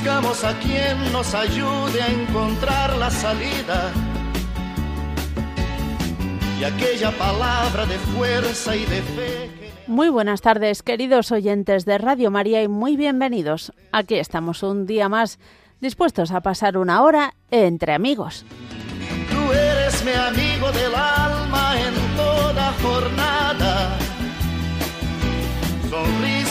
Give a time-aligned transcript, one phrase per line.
[0.00, 3.92] buscamos a quien nos ayude a encontrar la salida.
[6.58, 9.50] Y aquella palabra de fuerza y de fe.
[9.86, 13.74] Muy buenas tardes, queridos oyentes de Radio María, y muy bienvenidos.
[13.92, 15.38] Aquí estamos un día más
[15.82, 18.46] dispuestos a pasar una hora entre amigos.
[19.30, 23.98] Tú eres mi amigo del alma en toda jornada.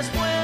[0.00, 0.37] pero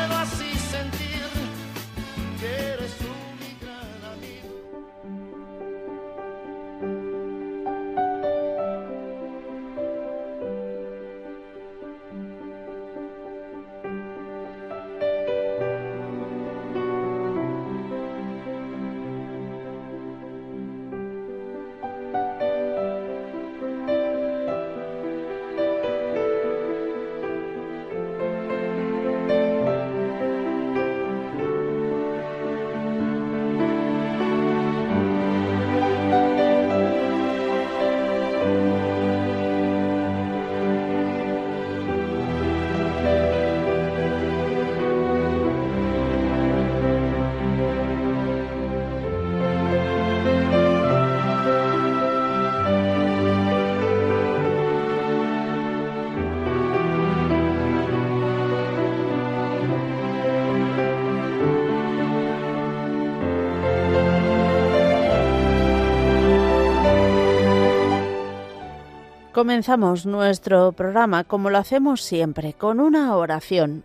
[69.44, 73.84] Comenzamos nuestro programa como lo hacemos siempre, con una oración.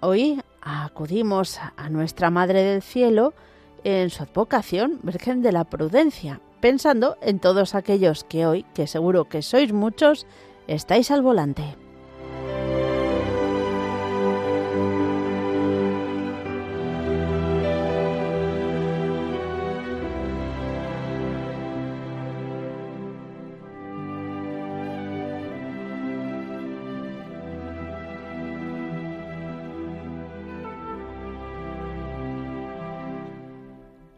[0.00, 3.32] Hoy acudimos a nuestra Madre del Cielo
[3.84, 9.24] en su advocación, Virgen de la Prudencia, pensando en todos aquellos que hoy, que seguro
[9.30, 10.26] que sois muchos,
[10.66, 11.74] estáis al volante.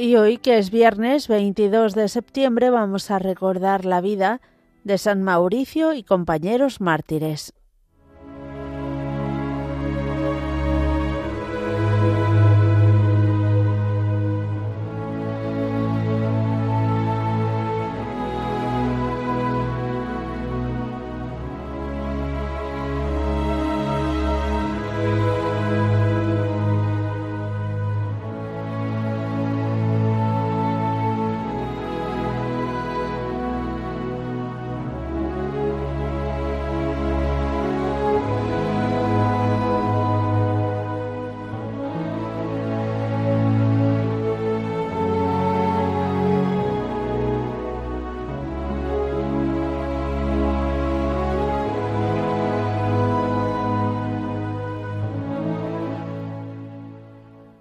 [0.00, 4.40] Y hoy, que es viernes 22 de septiembre, vamos a recordar la vida
[4.82, 7.52] de San Mauricio y compañeros mártires.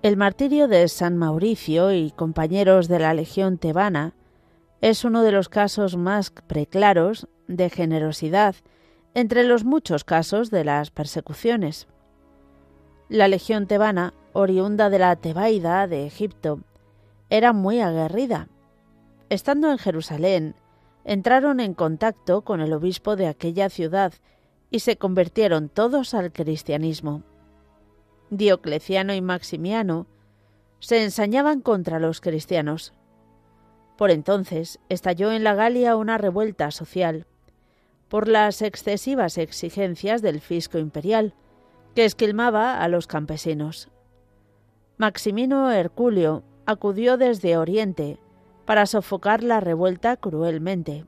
[0.10, 4.16] El martirio de San Mauricio y compañeros de la Legión tebana
[4.82, 8.56] es uno de los casos más preclaros de generosidad
[9.14, 11.88] entre los muchos casos de las persecuciones.
[13.08, 16.62] La Legión tebana, oriunda de la Tebaida de Egipto,
[17.30, 18.48] era muy aguerrida.
[19.30, 20.56] Estando en Jerusalén,
[21.04, 24.14] entraron en contacto con el obispo de aquella ciudad
[24.72, 27.22] y se convirtieron todos al cristianismo.
[28.30, 30.08] Diocleciano y Maximiano
[30.80, 32.94] se ensañaban contra los cristianos.
[33.98, 37.26] Por entonces estalló en la Galia una revuelta social
[38.10, 41.36] por las excesivas exigencias del fisco imperial,
[41.96, 43.90] que esquilmaba a los campesinos.
[44.98, 48.20] Maximino Herculio acudió desde Oriente
[48.66, 51.06] para sofocar la revuelta cruelmente.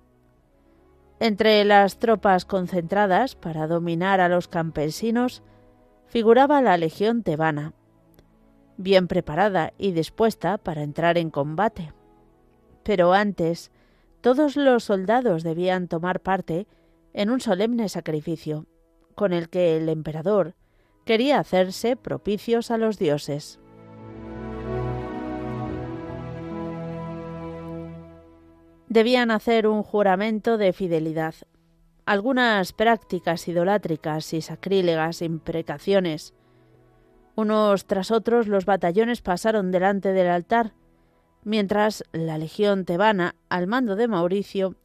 [1.19, 5.43] Entre las tropas concentradas para dominar a los campesinos
[6.11, 7.71] figuraba la legión tebana,
[8.75, 11.93] bien preparada y dispuesta para entrar en combate.
[12.83, 13.71] Pero antes,
[14.19, 16.67] todos los soldados debían tomar parte
[17.13, 18.65] en un solemne sacrificio,
[19.15, 20.55] con el que el emperador
[21.05, 23.61] quería hacerse propicios a los dioses.
[28.89, 31.35] Debían hacer un juramento de fidelidad
[32.11, 36.33] algunas prácticas idolátricas y sacrílegas imprecaciones.
[37.35, 40.73] Unos tras otros los batallones pasaron delante del altar,
[41.45, 44.75] mientras la legión tebana, al mando de Mauricio,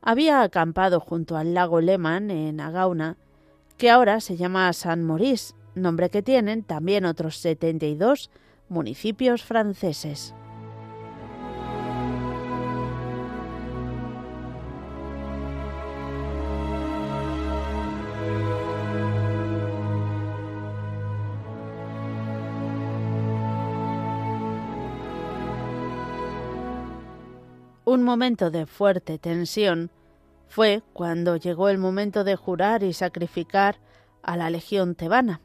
[0.00, 3.16] había acampado junto al lago Leman en Agauna,
[3.78, 8.30] que ahora se llama San Maurice, nombre que tienen también otros 72
[8.68, 10.36] municipios franceses.
[27.96, 29.90] Un momento de fuerte tensión
[30.48, 33.78] fue cuando llegó el momento de jurar y sacrificar
[34.22, 35.40] a la legión tebana.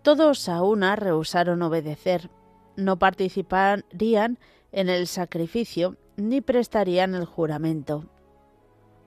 [0.00, 2.30] Todos a una rehusaron obedecer,
[2.76, 4.38] no participarían
[4.72, 8.06] en el sacrificio ni prestarían el juramento.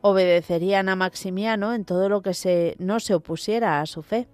[0.02, 4.28] Obedecerían a Maximiano en todo lo que se, no se opusiera a su fe.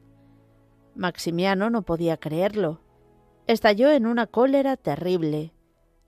[0.93, 2.81] Maximiano no podía creerlo.
[3.47, 5.53] Estalló en una cólera terrible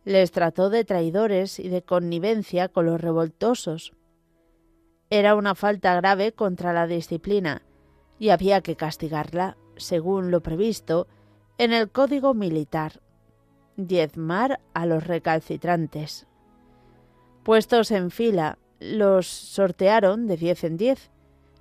[0.03, 3.93] les trató de traidores y de connivencia con los revoltosos.
[5.09, 7.61] Era una falta grave contra la disciplina
[8.17, 11.07] y había que castigarla, según lo previsto,
[11.57, 13.01] en el Código Militar.
[13.77, 16.27] Diezmar a los recalcitrantes.
[17.43, 21.11] Puestos en fila, los sortearon de diez en diez,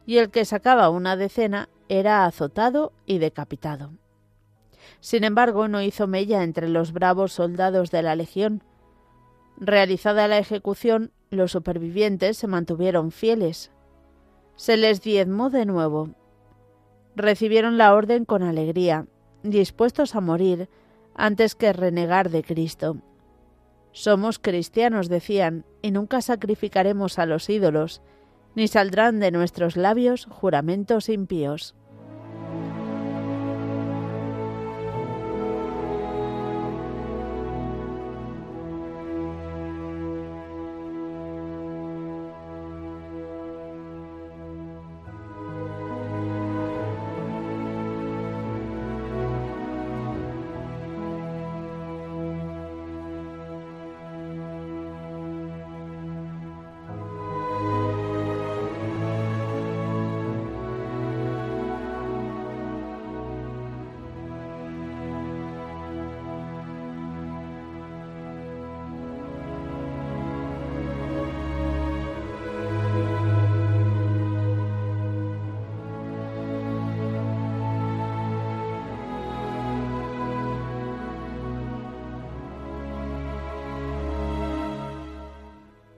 [0.06, 3.92] y el que sacaba una decena era azotado y decapitado.
[5.00, 8.62] Sin embargo, no hizo mella entre los bravos soldados de la Legión.
[9.56, 13.70] Realizada la ejecución, los supervivientes se mantuvieron fieles.
[14.56, 16.10] Se les diezmó de nuevo.
[17.16, 19.06] Recibieron la orden con alegría,
[19.42, 20.68] dispuestos a morir
[21.14, 22.96] antes que renegar de Cristo.
[23.92, 28.02] Somos cristianos, decían, y nunca sacrificaremos a los ídolos,
[28.54, 31.74] ni saldrán de nuestros labios juramentos impíos.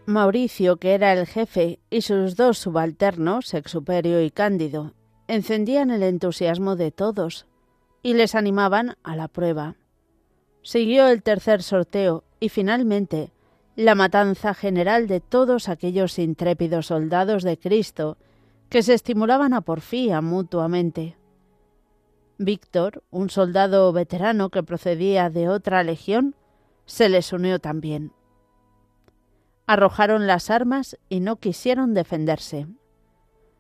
[0.07, 4.95] Mauricio, que era el jefe, y sus dos subalternos, Exuperio y Cándido,
[5.29, 7.47] encendían el entusiasmo de todos
[8.03, 9.77] y les animaban a la prueba.
[10.63, 13.33] Siguió el tercer sorteo y finalmente
[13.77, 18.19] la matanza general de todos aquellos intrépidos soldados de Cristo
[18.69, 21.17] que se estimulaban a porfía mutuamente.
[22.39, 26.35] Víctor, un soldado veterano que procedía de otra legión,
[26.87, 28.13] se les unió también.
[29.73, 32.67] Arrojaron las armas y no quisieron defenderse.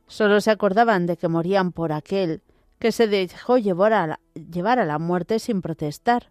[0.07, 2.43] Solo se acordaban de que morían por aquel
[2.79, 6.31] que se dejó llevar a la, llevar a la muerte sin protestar,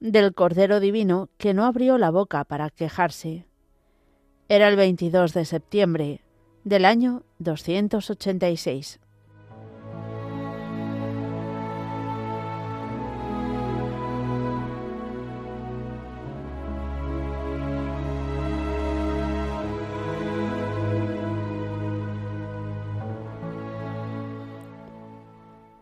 [0.00, 3.46] del Cordero Divino que no abrió la boca para quejarse.
[4.50, 6.22] Era el 22 de septiembre
[6.64, 9.00] del año 286.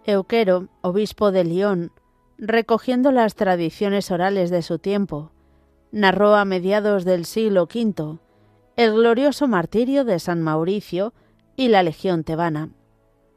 [0.08, 1.92] Euquero, obispo de León,
[2.38, 5.32] recogiendo las tradiciones orales de su tiempo,
[5.92, 8.18] narró a mediados del siglo V
[8.76, 11.12] el glorioso martirio de San Mauricio
[11.56, 12.70] y la Legión tebana.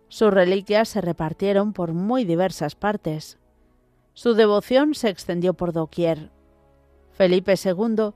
[0.08, 3.38] Sus reliquias se repartieron por muy diversas partes.
[4.14, 6.32] Su devoción se extendió por doquier.
[7.12, 8.14] Felipe II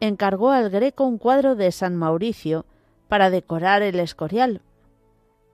[0.00, 2.64] encargó al Greco un cuadro de San Mauricio
[3.06, 4.62] para decorar el Escorial.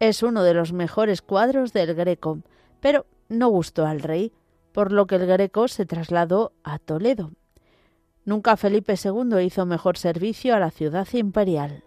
[0.00, 2.40] Es uno de los mejores cuadros del Greco,
[2.80, 4.32] pero no gustó al rey,
[4.72, 7.30] por lo que el Greco se trasladó a Toledo.
[8.24, 11.84] Nunca Felipe II hizo mejor servicio a la ciudad imperial.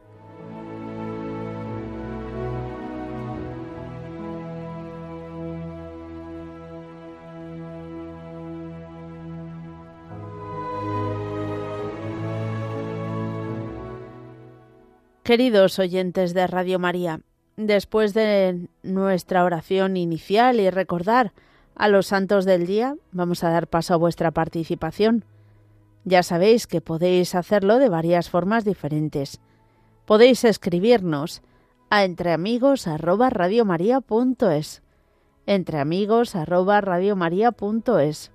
[15.23, 17.19] Queridos oyentes de Radio María,
[17.57, 21.33] después de nuestra oración inicial y recordar
[21.75, 25.25] a los santos del día, vamos a dar paso a vuestra participación.
[26.05, 29.41] Ya sabéis que podéis hacerlo de varias formas diferentes.
[30.05, 31.41] Podéis escribirnos
[31.89, 34.81] a entreamigos@radiomaria.es.
[35.45, 38.31] entreamigos@radiomaria.es.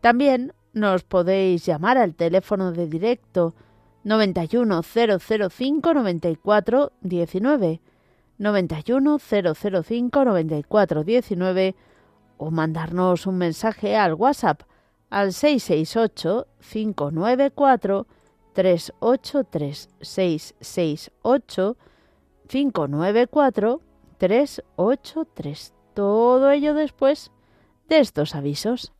[0.00, 3.54] También nos podéis llamar al teléfono de directo
[4.04, 7.80] 91 005 94 19
[8.38, 11.74] 91 005 94 19
[12.38, 14.62] o mandarnos un mensaje al WhatsApp
[15.10, 18.06] al 668 594
[18.54, 21.76] 383 668
[22.48, 23.80] 594
[24.18, 25.74] 383.
[25.94, 27.30] Todo ello después
[27.88, 28.92] de estos avisos.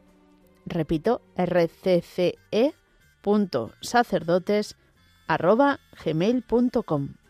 [0.66, 2.38] Repito, rcce
[6.04, 7.21] gmail.com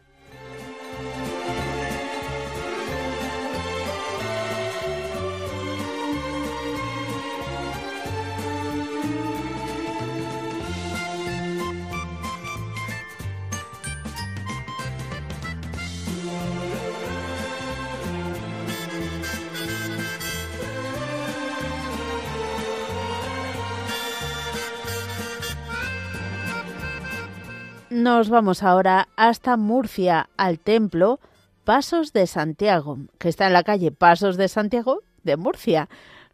[28.01, 31.19] Nos vamos ahora hasta Murcia, al templo
[31.63, 35.87] Pasos de Santiago, que está en la calle Pasos de Santiago de Murcia.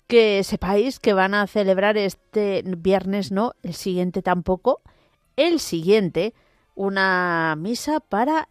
[0.07, 4.79] Que sepáis que van a celebrar este viernes, no, el siguiente tampoco,
[5.35, 6.33] el siguiente,
[6.73, 8.47] una misa para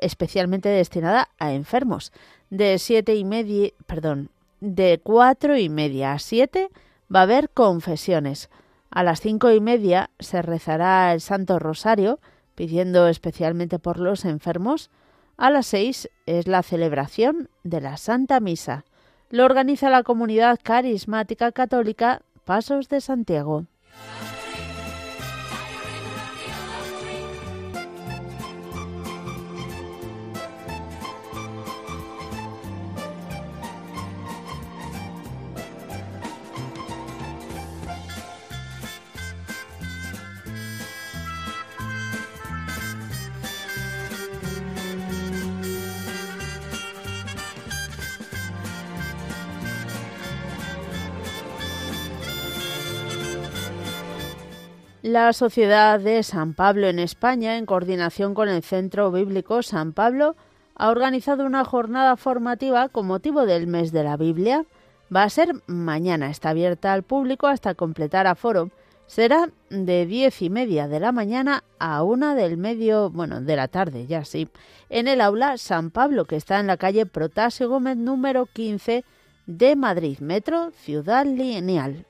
[0.00, 2.12] especialmente destinada a enfermos.
[2.50, 6.70] De siete y media, perdón, de cuatro y media a siete
[7.14, 8.50] va a haber confesiones.
[8.90, 12.18] A las cinco y media se rezará el Santo Rosario
[12.58, 14.90] pidiendo especialmente por los enfermos.
[15.36, 18.84] A las seis es la celebración de la Santa Misa.
[19.30, 23.66] Lo organiza la comunidad carismática católica Pasos de Santiago.
[55.08, 60.36] La Sociedad de San Pablo en España, en coordinación con el Centro Bíblico San Pablo,
[60.74, 64.66] ha organizado una jornada formativa con motivo del mes de la Biblia.
[65.14, 68.70] Va a ser mañana, está abierta al público hasta completar aforo.
[69.06, 73.68] Será de diez y media de la mañana a una del medio, bueno, de la
[73.68, 74.50] tarde, ya sí,
[74.90, 79.06] en el aula San Pablo, que está en la calle Protasio Gómez número 15
[79.46, 82.04] de Madrid, Metro Ciudad Lineal.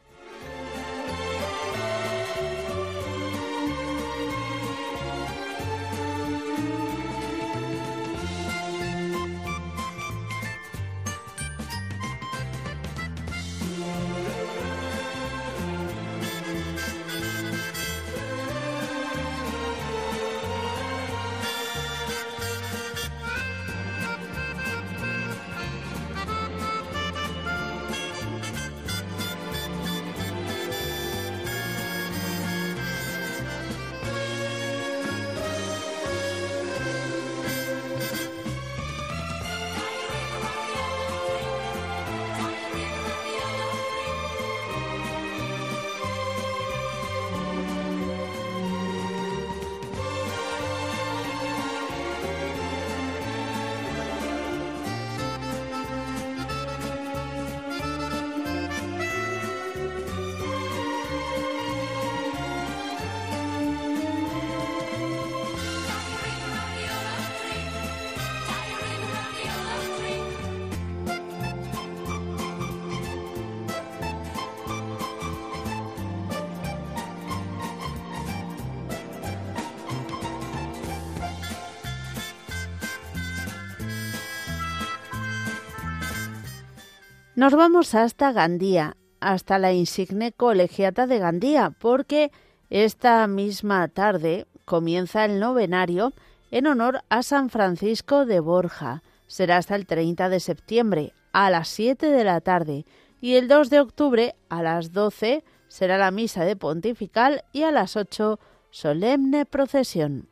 [87.38, 92.32] Nos vamos hasta Gandía, hasta la insigne colegiata de Gandía, porque
[92.68, 96.12] esta misma tarde comienza el novenario
[96.50, 99.04] en honor a San Francisco de Borja.
[99.28, 102.86] Será hasta el 30 de septiembre a las 7 de la tarde
[103.20, 107.70] y el 2 de octubre a las 12 será la misa de pontifical y a
[107.70, 108.40] las 8
[108.72, 110.27] solemne procesión.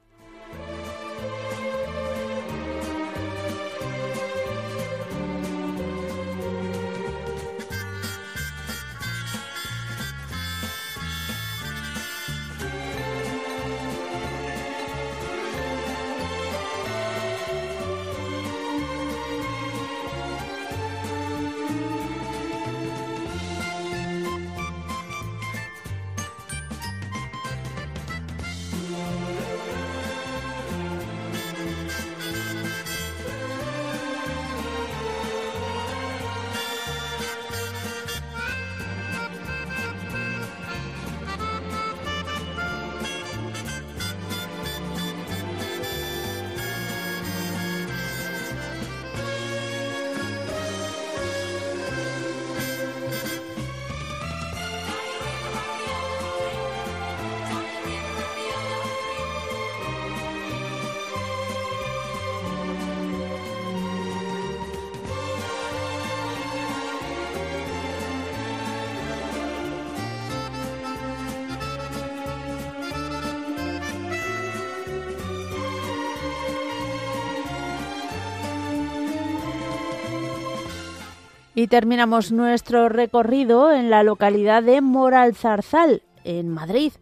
[81.59, 86.93] Y terminamos nuestro recorrido en la localidad de Moralzarzal, en Madrid.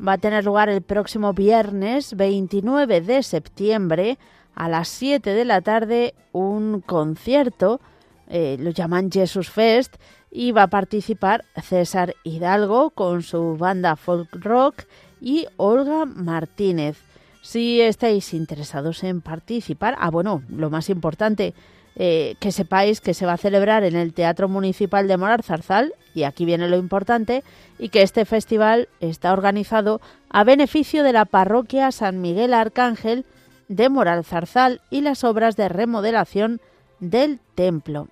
[0.00, 4.16] Va a tener lugar el próximo viernes 29 de septiembre
[4.54, 7.82] a las 7 de la tarde un concierto,
[8.28, 9.96] eh, lo llaman Jesus Fest,
[10.30, 14.84] y va a participar César Hidalgo con su banda folk rock
[15.20, 16.96] y Olga Martínez.
[17.42, 21.52] Si estáis interesados en participar, ah bueno, lo más importante,
[21.98, 25.94] eh, que sepáis que se va a celebrar en el Teatro Municipal de Morar Zarzal,
[26.14, 27.42] y aquí viene lo importante,
[27.78, 33.24] y que este festival está organizado a beneficio de la parroquia San Miguel Arcángel
[33.68, 36.60] de Moral Zarzal y las obras de remodelación
[37.00, 38.08] del templo.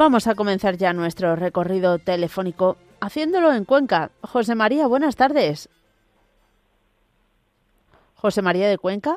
[0.00, 4.10] Vamos a comenzar ya nuestro recorrido telefónico haciéndolo en Cuenca.
[4.22, 5.68] José María, buenas tardes.
[8.14, 9.16] José María de Cuenca.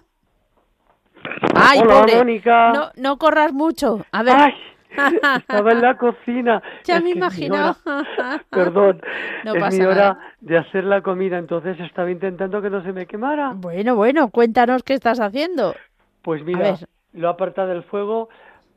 [1.55, 2.15] Ay, Hola, pobre.
[2.17, 2.73] Mónica.
[2.73, 4.05] No, no corras mucho.
[4.11, 4.35] A ver.
[4.35, 4.53] Ay,
[5.39, 6.61] estaba en la cocina.
[6.83, 7.55] Ya Es me imagino.
[7.85, 9.01] hora- Perdón,
[9.45, 10.19] No es pasa mi hora nada.
[10.41, 13.53] de hacer la comida, entonces estaba intentando que no se me quemara.
[13.55, 15.75] Bueno, bueno, cuéntanos qué estás haciendo.
[16.23, 16.75] Pues mira,
[17.13, 18.27] lo he apartado del fuego,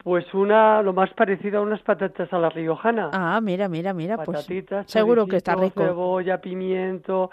[0.06, 3.10] pues una, lo más parecido a unas patatas a la riojana.
[3.12, 5.82] Ah, mira, mira, mira, pues Patatitas, seguro que está rico.
[5.82, 7.28] Cebolla, pimiento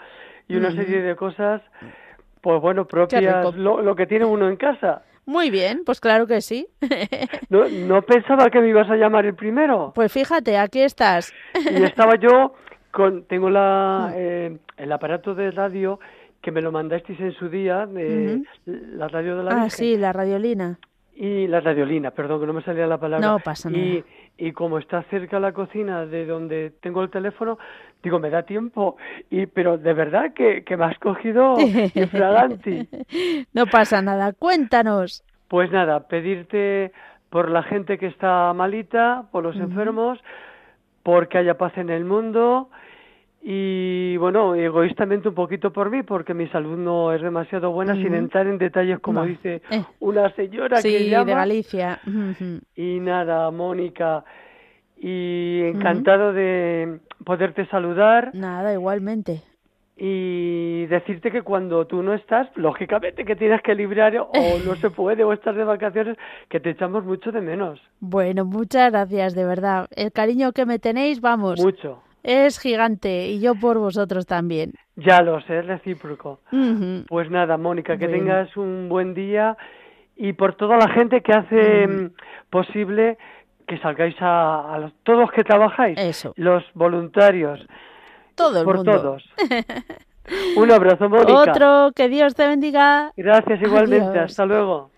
[0.48, 0.78] y una Ujú.
[0.78, 1.62] serie de cosas,
[2.40, 5.02] pues bueno, propias, lo, lo que tiene uno en casa.
[5.24, 6.66] Muy bien, pues claro que sí.
[7.48, 9.92] No, no pensaba que me ibas a llamar el primero.
[9.94, 11.32] Pues fíjate, aquí estás.
[11.70, 12.54] Y estaba yo
[12.90, 16.00] con, tengo la, eh, el aparato de radio
[16.42, 19.70] que me lo mandasteis en su día, eh, la radio de la Ah, Virgen.
[19.70, 20.80] sí, la radiolina.
[21.16, 23.26] Y la radiolina, perdón, que no me salía la palabra.
[23.26, 24.04] No pasa y, nada.
[24.36, 27.58] y como está cerca la cocina de donde tengo el teléfono,
[28.02, 28.96] digo, me da tiempo.
[29.30, 31.56] Y, pero de verdad que, que me has cogido
[31.94, 32.88] infraganti.
[33.52, 35.22] No pasa nada, cuéntanos.
[35.48, 36.92] Pues nada, pedirte
[37.30, 40.18] por la gente que está malita, por los enfermos,
[41.02, 42.70] porque haya paz en el mundo
[43.46, 48.14] y bueno, egoístamente un poquito por mí, porque mi salud no es demasiado buena, sin
[48.14, 49.84] entrar en detalles como dice Eh.
[50.00, 51.24] una señora que llama.
[51.26, 52.00] de Galicia.
[52.74, 54.24] Y nada, Mónica,
[54.96, 59.42] y encantado de poderte saludar Nada, igualmente.
[59.94, 64.30] y decirte que cuando tú no estás, lógicamente que tienes que librar o
[64.66, 66.16] no se puede o estás de vacaciones,
[66.48, 69.86] que te echamos mucho de menos, Bueno, muchas gracias, de verdad.
[69.94, 72.00] El cariño que me tenéis, vamos, mucho.
[72.24, 74.72] Es gigante y yo por vosotros también.
[74.96, 76.40] Ya lo sé, es recíproco.
[77.08, 78.18] Pues nada, Mónica, que Bueno.
[78.24, 79.56] tengas un buen día
[80.16, 82.10] y por toda la gente que hace
[82.50, 83.18] posible
[83.68, 86.32] que salgáis a, a los- todos los que trabajáis, Eso.
[86.36, 87.60] los voluntarios,
[88.34, 88.92] Todo el por mundo.
[89.00, 89.24] todos.
[90.56, 91.34] Un abrazo, Mónica.
[91.34, 93.12] Otro, que Dios te bendiga.
[93.16, 94.06] Gracias igualmente.
[94.18, 94.30] Adiós.
[94.30, 94.90] Hasta luego.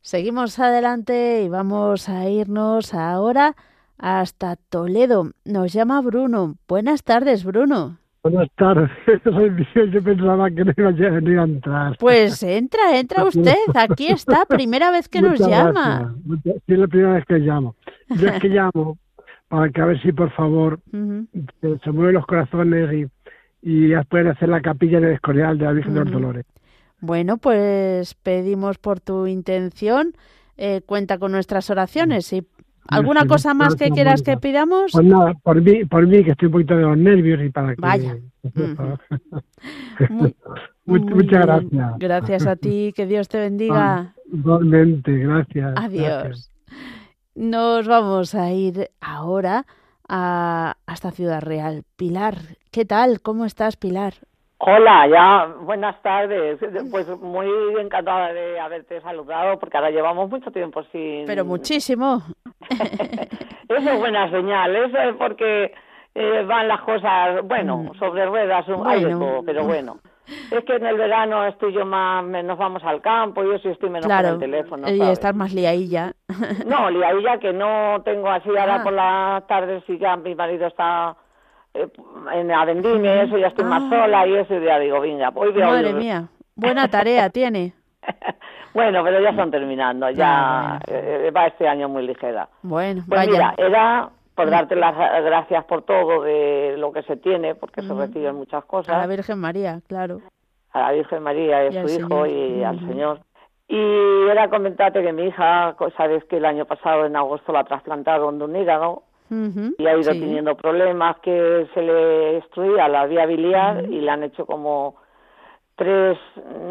[0.00, 3.54] Seguimos adelante y vamos a irnos ahora
[4.00, 5.30] hasta Toledo.
[5.44, 6.56] Nos llama Bruno.
[6.66, 7.98] Buenas tardes, Bruno.
[8.22, 8.90] Buenas tardes.
[9.92, 11.96] Yo pensaba que no iba a entrar.
[11.98, 13.54] Pues entra, entra usted.
[13.74, 16.14] Aquí está, primera vez que nos Muchas llama.
[16.24, 16.56] gracias.
[16.66, 17.76] Sí, es la primera vez que llamo.
[18.10, 18.98] Yo es que llamo
[19.48, 23.06] para que a ver si, por favor, se mueven los corazones y,
[23.62, 26.10] y ya pueden hacer la capilla en el Escorial de la Virgen de los.
[26.12, 26.46] Dolores.
[27.00, 30.12] Bueno, pues pedimos por tu intención.
[30.56, 32.30] eh, cuenta con nuestras oraciones.
[32.34, 32.46] ¿Y
[32.90, 34.92] alguna cosa más que quieras que pidamos?
[34.92, 37.74] Pues nada, por mí, por mí que estoy un poquito de los nervios y para
[37.74, 37.80] que...
[37.80, 38.16] Vaya.
[40.08, 40.34] Muy-
[40.86, 41.92] Mu- muy muchas gracias.
[41.98, 42.92] Gracias a ti.
[42.96, 44.14] Que Dios te bendiga.
[44.32, 45.74] Igualmente, gracias.
[45.74, 45.84] gracias.
[45.84, 46.50] Adiós.
[47.34, 49.66] Nos vamos a ir ahora
[50.08, 51.84] a, hasta Ciudad Real.
[51.96, 52.36] Pilar,
[52.70, 53.20] ¿qué tal?
[53.20, 54.14] ¿Cómo estás, Pilar?
[54.62, 56.58] Hola, ya, buenas tardes.
[56.90, 57.48] Pues muy
[57.80, 61.24] encantada de haberte saludado porque ahora llevamos mucho tiempo sin...
[61.26, 62.22] Pero muchísimo.
[63.68, 65.72] Eso es buena señal, eso es porque
[66.16, 69.18] eh, van las cosas, bueno, sobre ruedas, un- hay de Mm.
[69.18, 69.32] Bueno.
[69.32, 69.96] todo, pero bueno.
[70.50, 73.72] Es que en el verano estoy yo más, nos vamos al campo y eso y
[73.72, 74.34] estoy menos con claro.
[74.34, 75.12] el teléfono, y ¿sabes?
[75.12, 76.12] estar más liadilla.
[76.66, 78.82] No, ya que no tengo así ahora Ah.
[78.82, 81.14] por las tardes y ya mi marido está
[81.74, 83.90] en la vendimia y eso, ya estoy más Ah.
[83.90, 87.72] sola y eso y ya digo, venga, hoy voy a Madre mía, buena tarea tiene.
[88.74, 92.48] bueno, pero ya están terminando, ya Ah, eh, va este año muy ligera.
[92.62, 93.30] Bueno, Pues vaya.
[93.32, 97.92] mira, era por darte las gracias por todo de lo que se tiene, porque se
[97.92, 98.00] Ujú.
[98.00, 100.20] reciben muchas a cosas, la Virgen María, claro.
[100.72, 102.28] a la Virgen María y Y a su hijo Señor.
[102.28, 102.78] y al.
[102.80, 103.20] Señor.
[103.68, 108.38] Y era comentarte que mi hija, sabes que el año pasado en agosto la trasplantaron
[108.38, 110.20] de un hígado Ujú, y ha ido sí.
[110.20, 111.92] teniendo problemas que se le
[112.34, 114.96] destruía la vía biliar y le han hecho como
[115.76, 116.18] tres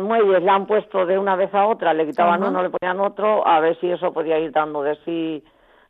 [0.01, 2.49] muelles, le han puesto de una vez a otra, le quitaban Ajá.
[2.51, 5.43] uno, le ponían otro, a ver si eso podía ir dando de sí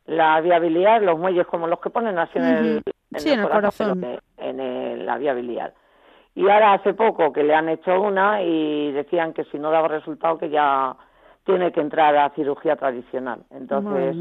[0.06, 2.80] la vía biliar, los muelles como los que ponen así en el, Ujú.
[3.18, 4.00] Sí, en el corazón.
[4.00, 5.74] pero que- en el- la vía biliar.
[6.34, 9.88] Y ahora hace poco que le han hecho una y decían que si no daba
[9.88, 10.94] resultado que ya
[11.44, 13.42] tiene que entrar a cirugía tradicional.
[13.50, 14.16] Entonces.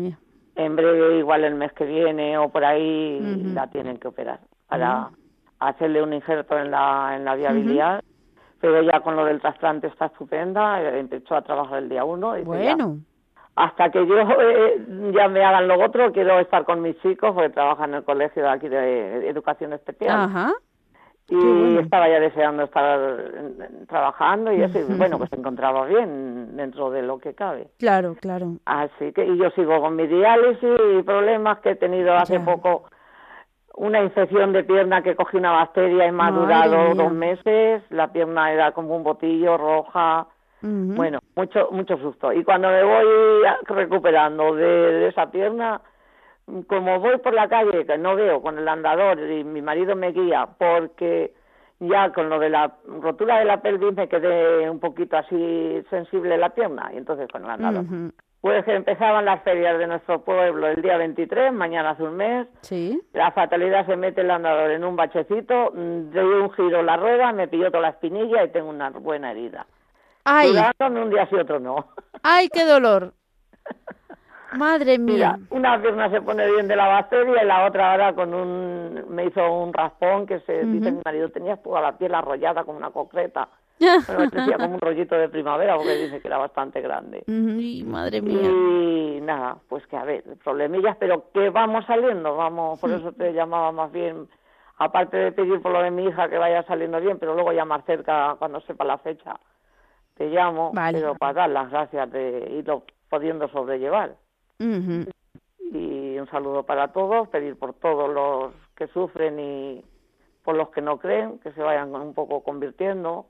[0.60, 3.20] En breve, igual el mes que viene o por ahí,
[3.54, 5.10] la tienen que operar para
[5.60, 8.04] hacerle un injerto en la, en la biliar.
[8.60, 12.38] Pero ya con lo del trasplante está estupenda, eh, empezó a trabajar el día uno.
[12.38, 12.98] ya, Bueno,
[13.56, 17.52] hasta que yo eh, ya me hagan lo otro, quiero estar con mis chicos porque
[17.52, 20.12] trabajan en el colegio de aquí de educación especial.
[20.12, 20.54] ajá.
[21.30, 21.80] Y bueno.
[21.82, 23.32] estaba ya deseando estar
[23.88, 24.80] trabajando y eso.
[24.80, 27.68] Y bueno, pues se encontraba bien dentro de lo que cabe.
[27.78, 28.54] Claro, claro.
[28.66, 32.46] Así que y yo sigo con mi diálisis y problemas que he tenido hace Ya.
[32.46, 32.86] poco.
[33.76, 37.82] Una infección de pierna que cogí una bacteria y me ha durado dos meses.
[37.92, 40.28] La pierna era como un botillo roja.
[40.62, 42.34] Bueno, mucho mucho susto.
[42.34, 43.06] Y cuando me voy
[43.68, 45.80] recuperando de, esa pierna,
[46.68, 50.12] como voy por la calle, que no veo con el andador y mi marido me
[50.12, 51.34] guía, porque
[51.80, 56.38] ya con lo de la rotura de la pelvis me quedé un poquito así sensible
[56.38, 57.86] la pierna, y entonces con el andador.
[58.42, 62.48] Pues empezaban las ferias de nuestro pueblo el día 23, mañana hace un mes.
[62.62, 63.02] Sí.
[63.12, 67.50] La fatalidad se mete el andador en un bachecito, doy un giro la rueda, me
[67.50, 69.66] pilló toda la espinilla y tengo una buena herida.
[70.24, 70.54] ¡Ay!
[70.80, 71.88] un día sí, otro no.
[72.24, 73.14] ¡Ay, qué dolor!
[74.54, 75.38] Madre mía.
[75.38, 79.06] Mira, una pierna se pone bien de la bacteria y la otra ahora con un...
[79.10, 82.78] me hizo un raspón que se dice mi marido tenía toda la piel arrollada como
[82.78, 83.50] una concreta.
[83.80, 87.24] Bueno, decía como un rollito de primavera porque dice que era bastante grande.
[87.28, 88.42] Y madre mía.
[88.42, 93.32] Y nada, pues que a ver, problemillas, pero que vamos saliendo, vamos, por eso te
[93.32, 94.28] llamaba más bien,
[94.78, 97.84] aparte de pedir por lo de mi hija que vaya saliendo bien, pero luego llamar
[97.86, 99.40] cerca cuando sepa la fecha.
[100.16, 104.16] Te llamo, pero para dar las gracias de irlo pudiendo sobrellevar.
[104.60, 109.84] Y un saludo para todos, pedir por todos los que sufren y
[110.44, 113.28] por los que no creen, que se vayan un poco convirtiendo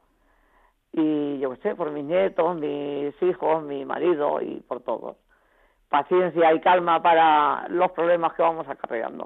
[0.91, 5.17] y yo qué sé, por mis nietos, mis hijos, mi marido y por todos.
[5.87, 9.25] Paciencia y calma para los problemas que vamos acarreando.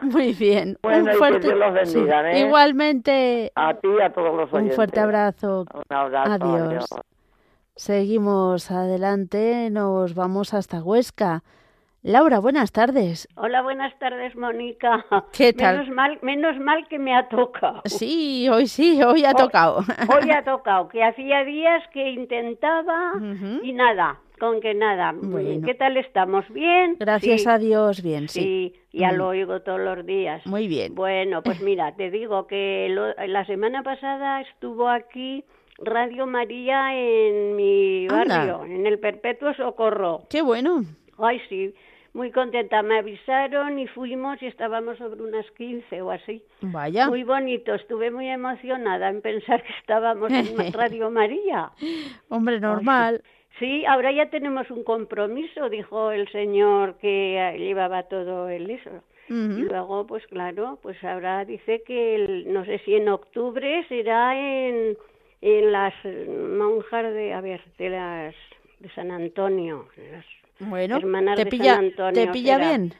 [0.00, 0.76] Muy bien.
[0.82, 1.40] Bueno, un fuerte...
[1.40, 2.32] que Dios los bendiga.
[2.32, 2.40] ¿eh?
[2.46, 3.52] Igualmente.
[3.54, 4.72] A ti y a todos los oyentes.
[4.72, 5.64] Un fuerte abrazo.
[5.72, 6.32] Un abrazo.
[6.32, 6.86] adiós.
[7.76, 11.42] Seguimos adelante, nos vamos hasta Huesca.
[12.02, 13.26] Laura, buenas tardes.
[13.34, 15.04] Hola, buenas tardes, Mónica.
[15.32, 15.78] ¿Qué tal?
[15.78, 17.82] Menos mal, menos mal que me ha tocado.
[17.86, 19.78] Sí, hoy sí, hoy ha tocado.
[19.78, 23.14] Hoy ha tocado, que hacía días que intentaba
[23.60, 25.12] y nada, con que nada.
[25.64, 26.48] ¿Qué tal estamos?
[26.50, 26.94] ¿Bien?
[27.00, 28.72] Gracias a Dios, bien, sí.
[28.92, 30.46] Sí, ya lo oigo todos los días.
[30.46, 30.94] Muy bien.
[30.94, 32.94] Bueno, pues mira, te digo que
[33.26, 35.44] la semana pasada estuvo aquí
[35.78, 40.22] Radio María en mi barrio, en el Perpetuo Socorro.
[40.30, 40.82] Qué bueno.
[41.18, 41.74] Ay, sí
[42.14, 42.82] muy contenta.
[42.82, 46.42] Me avisaron y fuimos y estábamos sobre unas 15 o así.
[46.62, 47.08] Vaya.
[47.08, 47.74] Muy bonito.
[47.74, 51.72] Estuve muy emocionada en pensar que estábamos en Radio María.
[52.28, 53.22] Hombre, normal.
[53.58, 53.84] sí.
[53.84, 58.90] ahora ya tenemos un compromiso, dijo el señor que llevaba todo el eso.
[59.26, 64.38] Y luego, pues claro, pues ahora dice que el, no sé si en octubre será
[64.38, 64.98] en,
[65.44, 65.92] en las
[66.48, 68.34] monjas de, a ver, de las
[68.78, 70.24] de San Antonio, las
[70.60, 70.98] bueno,
[71.36, 71.80] ¿te pilla,
[72.12, 72.94] ¿te pilla bien?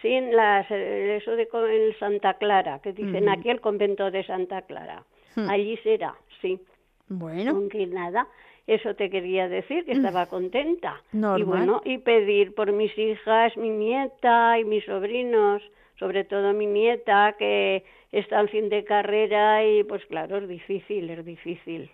[0.00, 4.62] Sí, en las, eso de en Santa Clara, que dicen aquí el convento de Santa
[4.62, 5.02] Clara.
[5.34, 5.50] Hmm.
[5.50, 6.60] Allí será, sí.
[7.08, 7.52] Bueno.
[7.52, 8.28] Aunque nada,
[8.66, 11.02] eso te quería decir, que estaba contenta.
[11.12, 11.40] Normal.
[11.40, 15.62] Y bueno, y pedir por mis hijas, mi nieta y mis sobrinos,
[15.98, 21.10] sobre todo mi nieta, que está al fin de carrera y pues claro, es difícil,
[21.10, 21.90] es difícil.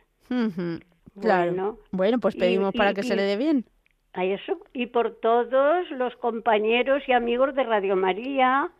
[1.21, 1.79] Claro.
[1.91, 3.65] Bueno, pues pedimos para que se le dé bien
[4.15, 8.71] a eso y por todos los compañeros y amigos de Radio María,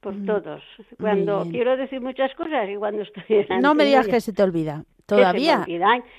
[0.00, 0.62] por todos.
[1.00, 4.42] Cuando quiero decir muchas cosas y cuando estoy en No me digas que se te
[4.42, 4.84] olvida.
[5.06, 5.64] ¿Todavía?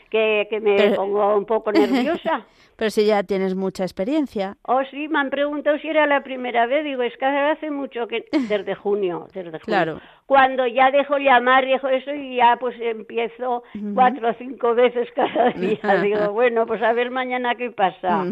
[0.10, 2.46] Que, que, me pongo un poco nerviosa.
[2.76, 4.58] Pero si ya tienes mucha experiencia.
[4.64, 6.84] Oh, sí, me han preguntado si era la primera vez.
[6.84, 8.26] Digo, es que hace mucho que...
[8.50, 9.60] Desde junio, desde junio.
[9.66, 10.02] Claro.
[10.26, 15.50] Cuando ya dejo llamar, dejo eso y ya pues empiezo cuatro o cinco veces cada
[15.56, 16.02] día.
[16.02, 18.26] Digo, bueno, pues a ver mañana qué pasa.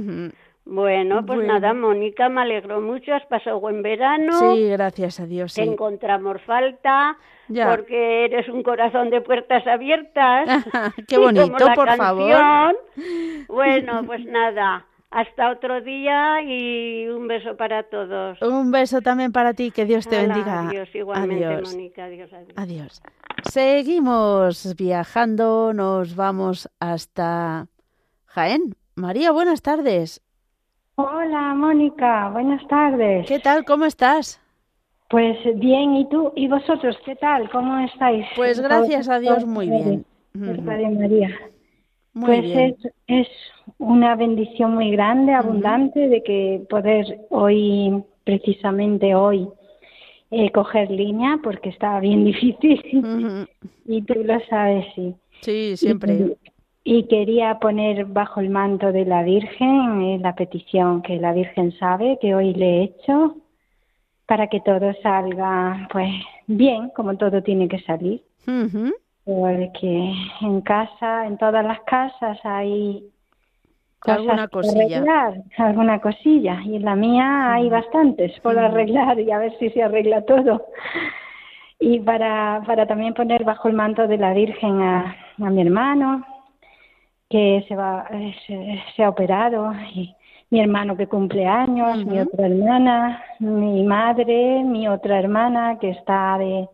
[0.65, 3.13] Bueno, pues nada, Mónica, me alegro mucho.
[3.13, 4.39] Has pasado buen verano.
[4.39, 5.54] Sí, gracias a Dios.
[5.54, 7.17] Te encontramos falta.
[7.47, 10.47] Porque eres un corazón de puertas abiertas.
[11.08, 12.78] Qué bonito, por favor.
[13.47, 14.86] Bueno, pues nada.
[15.12, 18.41] Hasta otro día y un beso para todos.
[18.41, 20.69] Un beso también para ti, que Dios te bendiga.
[20.69, 22.06] Adiós, igualmente, Mónica.
[22.06, 23.04] Adiós, adiós.
[23.43, 27.67] Seguimos viajando, nos vamos hasta
[28.26, 28.76] Jaén.
[28.95, 30.23] María, buenas tardes.
[30.95, 33.27] Hola, Mónica, buenas tardes.
[33.27, 33.65] ¿Qué tal?
[33.65, 34.39] ¿Cómo estás?
[35.10, 36.32] Pues bien, ¿y tú?
[36.36, 37.49] ¿Y vosotros qué tal?
[37.49, 38.27] ¿Cómo estáis?
[38.36, 40.06] Pues gracias a Dios muy bien.
[40.34, 41.29] Padre María.
[42.13, 42.75] Muy pues bien.
[42.84, 43.27] Es, es
[43.79, 49.47] una bendición muy grande, abundante, de que poder hoy, precisamente hoy,
[50.29, 53.47] eh, coger línea, porque estaba bien difícil.
[53.86, 55.15] Y tú lo sabes, sí.
[55.41, 56.38] Sí, siempre.
[56.86, 61.72] Y quería poner bajo el manto de la Virgen eh, la petición que la Virgen
[61.78, 63.38] sabe que hoy le he hecho
[64.26, 66.10] para que todo salga pues
[66.48, 68.22] bien, como todo tiene que salir.
[69.26, 73.10] Porque en casa, en todas las casas hay
[74.00, 74.98] cosas alguna cosilla.
[74.98, 76.62] arreglar, alguna cosilla.
[76.65, 80.65] Y en la mía hay bastantes por arreglar y a ver si se arregla todo.
[81.80, 86.26] Y para, para también poner bajo el manto de la Virgen a, a mi hermano,
[87.29, 88.07] que se va
[88.95, 90.15] se, ha operado y
[90.49, 96.38] mi hermano que cumple años, mi otra hermana, mi madre, mi otra hermana que está
[96.38, 96.69] de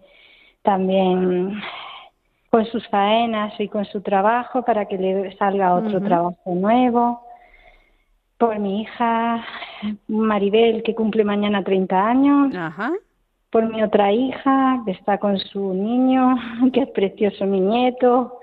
[0.62, 1.62] también
[2.50, 7.22] con sus faenas y con su trabajo para que le salga otro trabajo nuevo.
[8.38, 9.46] Por mi hija
[10.08, 12.54] Maribel, que cumple mañana 30 años.
[13.50, 16.36] Por mi otra hija, que está con su niño,
[16.74, 18.40] que es precioso mi nieto.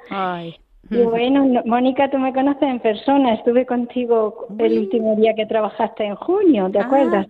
[0.91, 3.35] Y bueno, Mónica, tú me conoces en persona.
[3.35, 6.85] Estuve contigo el último día que trabajaste en junio, ¿te ah.
[6.85, 7.27] acuerdas?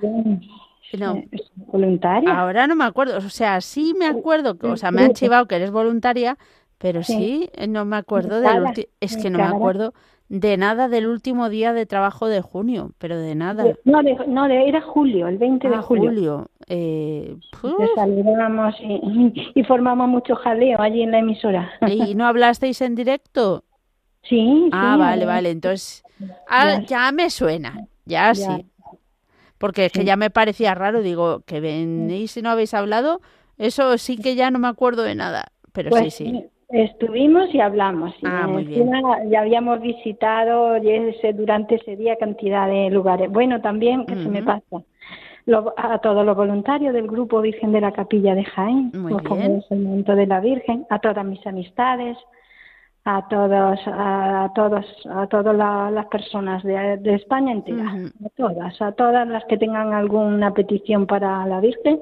[0.99, 1.23] No.
[1.57, 2.39] ¿Voluntaria?
[2.39, 3.17] Ahora no me acuerdo.
[3.19, 6.39] O sea, sí me acuerdo, que, o sea, me han chivado que eres voluntaria,
[6.79, 9.95] pero sí, eh, no me acuerdo del Es que no me acuerdo
[10.29, 13.65] de nada del último día de trabajo de junio, pero de nada.
[13.85, 16.11] No, de, no era julio, el 20 de ah, julio.
[16.11, 16.51] julio.
[16.67, 17.37] Eh,
[17.95, 21.71] saludamos y, y, formamos mucho jaleo allí en la emisora.
[21.87, 23.65] ¿Y no hablasteis en directo?
[24.23, 24.69] Sí.
[24.73, 25.51] Ah, vale, vale.
[25.51, 26.03] Entonces,
[26.49, 27.13] ah, ya.
[27.13, 28.67] me suena, ya, sí.
[29.59, 33.21] Porque es que ya me parecía raro, digo, que venís y no habéis hablado,
[33.57, 36.47] eso sí que ya no me acuerdo de nada, pero sí, pues sí.
[36.69, 38.13] Estuvimos y hablamos.
[38.25, 38.91] Ah, muy bien.
[39.31, 43.31] Ya habíamos visitado ese, durante ese día cantidad de lugares.
[43.31, 44.83] Bueno, también, que se me pasa,
[45.77, 49.13] a todos los voluntarios del Grupo Virgen de la Capilla de Jaén, muy
[49.71, 52.19] el momento de la Virgen, a todas mis amistades,
[53.05, 59.29] a todos, a todos, a todas las personas de, España entera, a todas, a todas
[59.29, 62.01] las que tengan alguna petición para la Virgen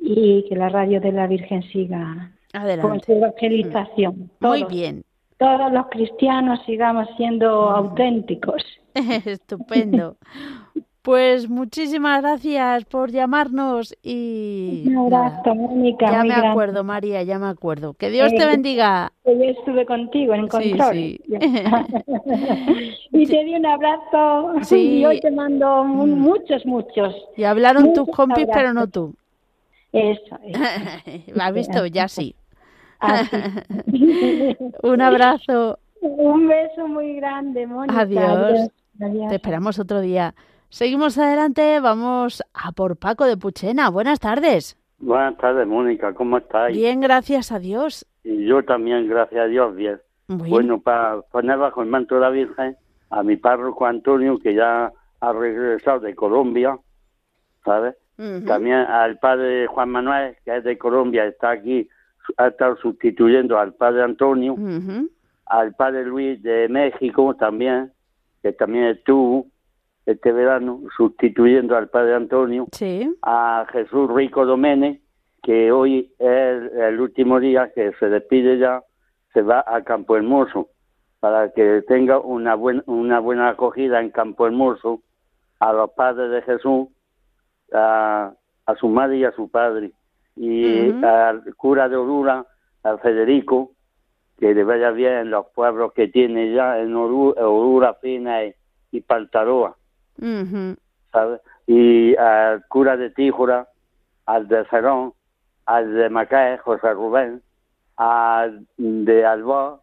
[0.00, 2.32] y que la radio de la Virgen siga
[2.80, 4.30] con su evangelización.
[4.40, 4.46] Mm.
[4.46, 5.04] Muy bien.
[5.38, 7.74] Todos los cristianos sigamos siendo mm.
[7.74, 8.62] auténticos.
[8.94, 10.16] Estupendo.
[11.02, 14.84] Pues muchísimas gracias por llamarnos y...
[14.86, 16.08] Un abrazo, Mónica.
[16.08, 17.94] Ya me acuerdo, María, ya me acuerdo.
[17.94, 19.10] Que Dios te eh, bendiga.
[19.24, 20.92] Yo estuve contigo en control.
[20.92, 21.20] Sí,
[23.10, 26.20] y te di un abrazo y hoy te mando mm.
[26.20, 27.16] muchos, muchos.
[27.36, 29.12] Y hablaron tus compis, pero no tú.
[29.92, 30.38] Eso.
[31.34, 31.86] ¿Lo has visto?
[31.86, 32.36] Ya sí.
[34.82, 35.78] Un abrazo.
[36.00, 38.00] Un beso muy grande, Mónica.
[38.00, 38.70] Adiós.
[38.98, 40.34] Te esperamos otro día.
[40.68, 43.90] Seguimos adelante, vamos a por Paco de Puchena.
[43.90, 44.76] Buenas tardes.
[44.98, 46.72] Buenas tardes, Mónica, ¿cómo estás?
[46.72, 48.06] Bien, gracias a Dios.
[48.22, 50.00] Y yo también, gracias a Dios, bien.
[50.28, 52.76] Bueno, para poner bajo el manto de la Virgen
[53.10, 56.78] a mi párroco Antonio, que ya ha regresado de Colombia,
[57.64, 57.96] ¿sabes?
[58.46, 61.88] También al padre Juan Manuel, que es de Colombia, está aquí
[62.36, 64.56] ha estado sustituyendo al padre Antonio,
[65.46, 67.92] al padre Luis de México también,
[68.42, 69.46] que también estuvo
[70.06, 72.66] este verano sustituyendo al padre Antonio,
[73.22, 75.00] a Jesús Rico Domene,
[75.42, 78.82] que hoy es el último día que se despide ya,
[79.32, 80.68] se va a Campo Hermoso,
[81.20, 85.02] para que tenga una, buena una buena acogida en Campo Hermoso
[85.60, 86.88] a los padres de Jesús,
[87.72, 88.32] a,
[88.66, 89.92] a su madre y a su padre
[90.36, 92.46] y al cura de Orura,
[92.82, 93.72] al Federico,
[94.38, 98.54] que le vaya bien en los pueblos que tiene ya en Orura, Fina y,
[98.90, 99.76] y Paltaroa,
[101.12, 101.40] ¿sabes?
[101.66, 103.68] Y al cura de Tíjura,
[104.26, 105.14] al de Cerón,
[105.66, 107.42] al de Macaé, José Rubén,
[107.96, 109.80] al de Alba,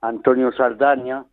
[0.00, 1.24] Antonio Saldaña,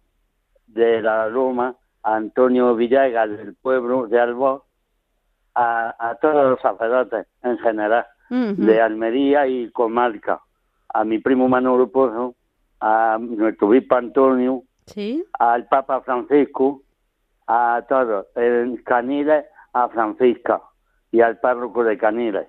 [0.67, 4.61] de la Roma, Antonio Villegas, del pueblo de Alba,
[5.55, 10.41] a, a todos los sacerdotes en general de Almería y comarca,
[10.93, 12.36] a mi primo Manolo Pozo,
[12.80, 14.63] a nuestro obispo Antonio,
[15.39, 16.84] al Papa Francisco,
[17.47, 20.61] a todos, en Caniles a Francisca
[21.11, 22.47] y al párroco de Caniles.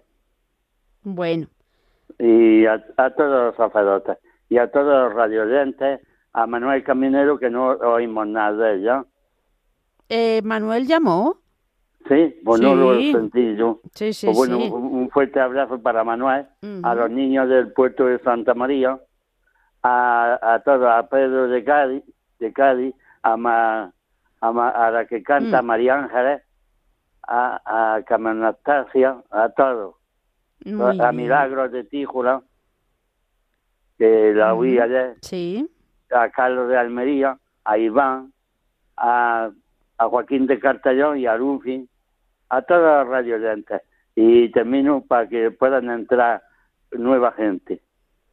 [1.02, 1.46] Bueno.
[2.18, 2.78] Y a,
[3.16, 4.18] todos los sacerdotes
[4.48, 6.00] y a todos los radioyentes,
[6.32, 9.04] a Manuel Caminero que no oímos nada de ella.
[10.08, 11.38] Eh, ¿Manuel llamó?
[12.08, 13.80] Sí, pues no lo sentí yo.
[13.94, 16.46] Sí, sí, pues bueno, un fuerte abrazo para Manuel,
[16.82, 18.98] a los niños del puerto de Santa María,
[19.82, 22.02] a, a todos, a Pedro de Cádiz,
[22.38, 23.90] de Cádiz a,
[24.40, 25.66] a, la que canta mm.
[25.66, 26.42] María Ángeles,
[27.26, 29.94] a, a a todos.
[31.00, 32.42] a Milagros de Tíjula,
[33.98, 35.16] que la oí ayer.
[35.22, 35.70] Sí.
[36.10, 38.32] A Carlos de Almería, a Iván,
[38.96, 39.50] a,
[40.00, 41.86] a Joaquín de Cartallón y a Lufi,
[42.48, 43.82] a todas las radioyentes
[44.14, 46.42] y termino para que puedan entrar
[46.90, 47.82] nueva gente.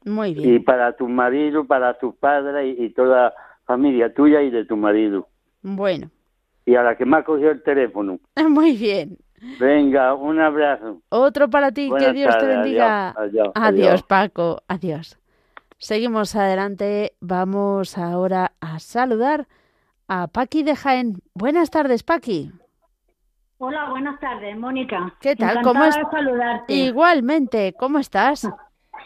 [0.05, 0.55] Muy bien.
[0.55, 3.33] Y para tu marido, para tus padres y, toda
[3.65, 5.27] familia tuya y de tu marido.
[5.61, 6.09] Bueno.
[6.65, 8.17] Y a la que me ha cogido el teléfono.
[8.49, 9.17] Muy bien.
[9.59, 11.01] Venga, un abrazo.
[11.09, 13.09] Otro para ti, que Dios te bendiga.
[13.09, 15.19] Adiós, adiós, Paco, adiós.
[15.77, 17.11] Seguimos adelante.
[17.19, 19.47] Vamos ahora a saludar
[20.07, 21.13] a Paqui de Jaén.
[21.33, 22.51] Buenas tardes, Paqui.
[23.59, 25.13] Hola, buenas tardes, Mónica.
[25.19, 25.61] ¿Qué tal?
[25.63, 26.11] ¿Cómo estás?
[26.11, 26.73] saludarte.
[26.73, 28.47] Igualmente, ¿cómo estás?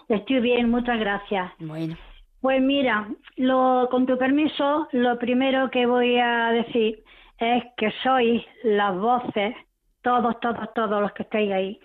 [0.09, 1.51] Estoy bien, muchas gracias.
[1.59, 1.95] Bueno.
[2.41, 7.03] Pues mira, lo, con tu permiso, lo primero que voy a decir
[7.37, 9.55] es que sois las voces,
[10.01, 11.79] todos, todos, todos los que estáis ahí,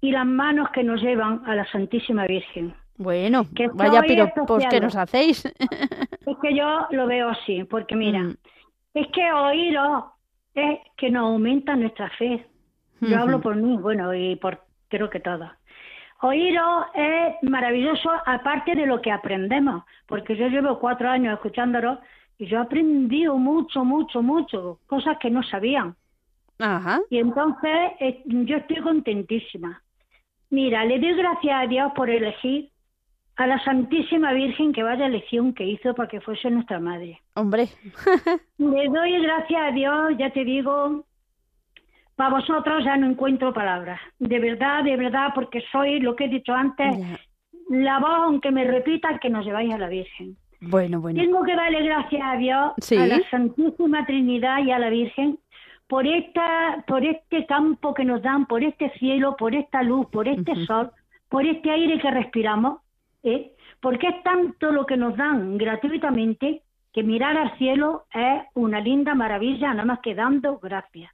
[0.00, 2.74] y las manos que nos llevan a la Santísima Virgen.
[2.96, 4.02] Bueno, vaya
[4.46, 5.44] pues que nos hacéis.
[5.44, 8.36] Es que yo lo veo así, porque mira, mm.
[8.94, 10.04] es que oíros
[10.54, 12.46] es que nos aumenta nuestra fe.
[13.00, 15.52] Yo hablo por mí, bueno, y por creo que todas.
[16.22, 22.00] Oíros es maravilloso, aparte de lo que aprendemos, porque yo llevo cuatro años escuchándolo
[22.38, 25.96] y yo he aprendido mucho, mucho, mucho, cosas que no sabían.
[26.58, 27.00] Ajá.
[27.10, 29.82] Y entonces eh, yo estoy contentísima.
[30.50, 32.70] Mira, le doy gracias a Dios por elegir
[33.36, 37.20] a la Santísima Virgen que vaya elección que hizo para que fuese nuestra madre.
[37.34, 37.68] Hombre.
[38.58, 41.04] Le doy gracias a Dios, ya te digo,
[42.14, 44.00] para vosotros ya no encuentro palabras.
[44.18, 46.96] De verdad, de verdad, porque soy lo que he dicho antes,
[47.68, 50.36] la voz, aunque me repita, que nos lleváis a la Virgen.
[50.60, 51.20] Bueno, bueno.
[51.20, 55.38] Tengo que darle gracias a Dios, a la Santísima Trinidad y a la Virgen,
[55.88, 60.28] por esta, por este campo que nos dan, por este cielo, por esta luz, por
[60.28, 60.90] este sol,
[61.28, 62.83] por este aire que respiramos
[63.24, 63.52] ¿eh?
[63.80, 66.62] porque es tanto lo que nos dan gratuitamente
[66.92, 71.12] que mirar al cielo es una linda maravilla, nada más que dando gracias,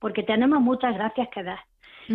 [0.00, 1.60] porque tenemos muchas gracias que dar.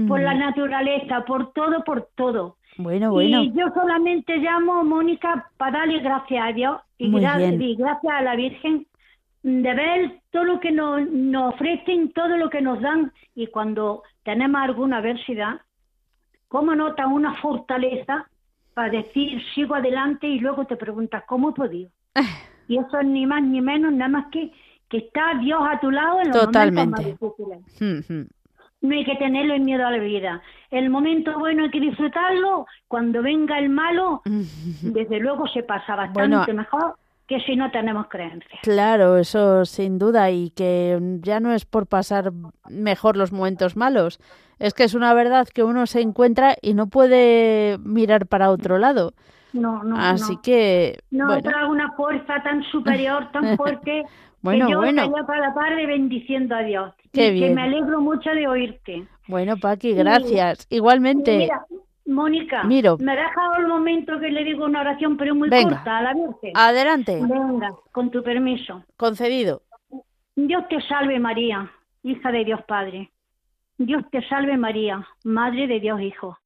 [0.09, 2.57] Por la naturaleza, por todo, por todo.
[2.77, 3.43] Bueno, bueno.
[3.43, 7.09] Y yo solamente llamo, Mónica, para darle gracias a Dios y,
[7.77, 8.85] gracias a la Virgen
[9.41, 14.03] de ver todo lo que nos, nos, ofrecen, todo lo que nos dan y cuando
[14.23, 15.61] tenemos alguna adversidad,
[16.49, 18.27] cómo nota una fortaleza
[18.75, 21.89] para decir sigo adelante y luego te preguntas cómo he podido.
[22.67, 24.51] y eso es ni más ni menos, nada más que
[24.89, 26.91] que está Dios a tu lado en los Totalmente.
[26.91, 28.27] momentos más difíciles.
[28.81, 30.41] No hay que tenerle miedo a la vida.
[30.69, 32.67] El momento bueno hay que disfrutarlo.
[32.87, 36.95] Cuando venga el malo, desde luego se pasa bastante mejor
[37.27, 38.59] que si no tenemos creencias.
[38.61, 42.31] Claro, eso sin duda, y que ya no es por pasar
[42.69, 44.19] mejor los momentos malos,
[44.59, 48.77] es que es una verdad que uno se encuentra y no puede mirar para otro
[48.77, 49.13] lado.
[49.53, 49.97] No, no.
[49.97, 50.99] Así que.
[51.11, 51.69] No, bueno.
[51.69, 54.03] una fuerza tan superior, tan fuerte.
[54.41, 55.11] bueno, que yo bueno.
[55.25, 56.93] para la tarde bendiciendo a Dios.
[57.13, 59.07] Qué y Que me alegro mucho de oírte.
[59.27, 60.67] Bueno, Paqui, gracias.
[60.69, 61.37] Igualmente.
[61.37, 61.65] Mira,
[62.05, 62.97] Mónica, Miro.
[62.99, 66.13] me ha dejado el momento que le digo una oración, pero muy corta a la
[66.13, 66.51] Virgen.
[66.53, 67.19] Adelante.
[67.21, 68.83] Venga, con tu permiso.
[68.95, 69.63] Concedido.
[70.35, 71.71] Dios te salve María,
[72.03, 73.09] hija de Dios Padre.
[73.77, 76.37] Dios te salve María, Madre de Dios Hijo.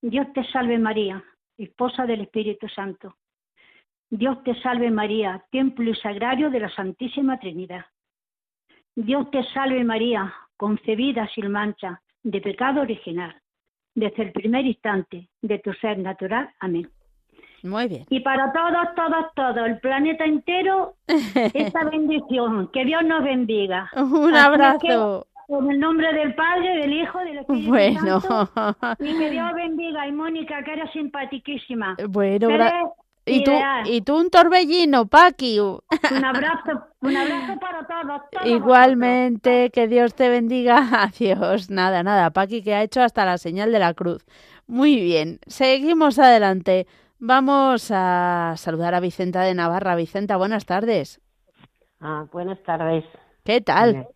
[0.00, 1.22] Dios te salve María,
[1.58, 3.16] esposa del Espíritu Santo.
[4.08, 7.84] Dios te salve María, templo y sagrario de la Santísima Trinidad.
[8.94, 13.40] Dios te salve María, concebida sin mancha, de pecado original
[13.96, 16.48] desde el primer instante de tu ser natural.
[16.60, 16.88] Amén.
[17.62, 18.04] Muy bien.
[18.10, 20.94] Y para todos, todos, todos, el planeta entero,
[21.54, 22.70] esta bendición.
[22.72, 23.90] Que Dios nos bendiga.
[23.96, 25.26] Un abrazo.
[25.48, 28.20] En el nombre del Padre, del Hijo, del Espíritu bueno.
[28.20, 28.76] Santo.
[29.00, 30.06] Y que Dios bendiga.
[30.06, 31.96] Y Mónica, que eres simpaticísima.
[32.08, 32.48] Bueno,
[33.28, 33.50] y tú,
[33.86, 35.58] y tú un torbellino, Paqui.
[35.58, 35.80] Un
[36.24, 38.46] abrazo, un abrazo para todos.
[38.46, 40.78] Igualmente, que Dios te bendiga.
[41.02, 41.68] Adiós.
[41.68, 44.24] Nada, nada, Paqui que ha hecho hasta la señal de la cruz.
[44.68, 46.86] Muy bien, seguimos adelante.
[47.18, 49.96] Vamos a saludar a Vicenta de Navarra.
[49.96, 51.20] Vicenta, buenas tardes.
[52.00, 53.04] Ah, buenas tardes.
[53.44, 53.92] ¿Qué tal?
[53.92, 54.06] Bien,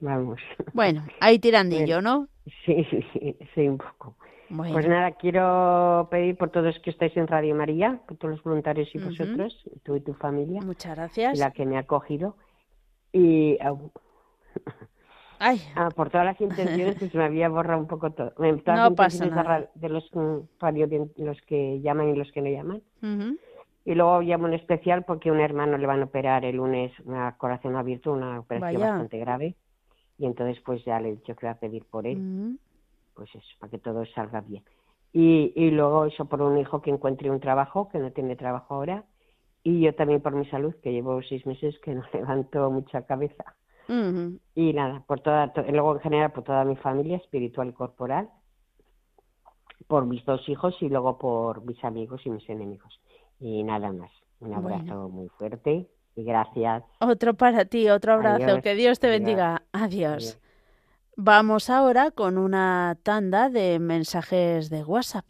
[0.00, 0.40] vamos.
[0.72, 2.28] Bueno, ahí tirandillo, ¿no?
[2.64, 3.04] Sí, sí,
[3.54, 4.16] sí, un poco.
[4.56, 8.92] Pues nada, quiero pedir por todos que estáis en Radio María, por todos los voluntarios
[8.94, 10.60] y vosotros, tú y tu familia.
[10.60, 11.38] Muchas gracias.
[11.38, 12.36] La que me ha acogido.
[13.12, 13.58] Y.
[15.38, 15.60] Ay.
[15.76, 18.34] Ah, por todas las intenciones, pues me había borrado un poco todo.
[18.38, 19.70] no pasa nada.
[19.74, 22.82] De los, los que llaman y los que no llaman.
[23.84, 26.92] Y luego llamo en especial porque a un hermano le van a operar el lunes
[27.04, 29.56] una corazón abierto, una operación bastante grave.
[30.18, 32.58] Y entonces, pues ya le he dicho que voy a pedir por él
[33.14, 34.64] pues eso, para que todo salga bien.
[35.12, 38.74] Y, y luego eso por un hijo que encuentre un trabajo, que no tiene trabajo
[38.74, 39.04] ahora,
[39.62, 43.44] y yo también por mi salud, que llevo seis meses que no levanto mucha cabeza.
[44.54, 48.30] Y nada, por toda, luego en general por toda mi familia espiritual y corporal,
[49.88, 53.00] por mis dos hijos y luego por mis amigos y mis enemigos.
[53.40, 54.10] Y nada más.
[54.40, 56.84] Un abrazo muy fuerte y gracias.
[57.00, 58.62] Otro para ti, otro abrazo.
[58.62, 59.62] que Dios te bendiga.
[59.72, 60.38] Adiós.
[61.16, 65.26] Vamos ahora con una tanda de mensajes de WhatsApp.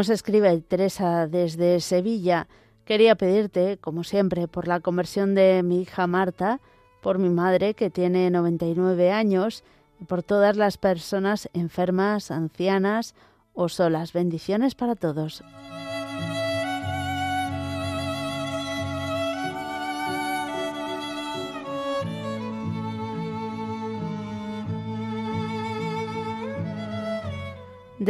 [0.00, 2.48] Nos escribe Teresa desde Sevilla.
[2.86, 6.58] Quería pedirte, como siempre, por la conversión de mi hija Marta,
[7.02, 9.62] por mi madre que tiene 99 años
[10.00, 13.14] y por todas las personas enfermas, ancianas
[13.52, 14.14] o solas.
[14.14, 15.44] Bendiciones para todos.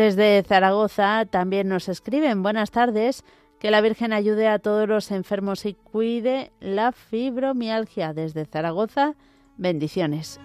[0.01, 3.23] Desde Zaragoza también nos escriben buenas tardes,
[3.59, 8.15] que la Virgen ayude a todos los enfermos y cuide la fibromialgia.
[8.15, 9.15] Desde Zaragoza,
[9.59, 10.41] bendiciones.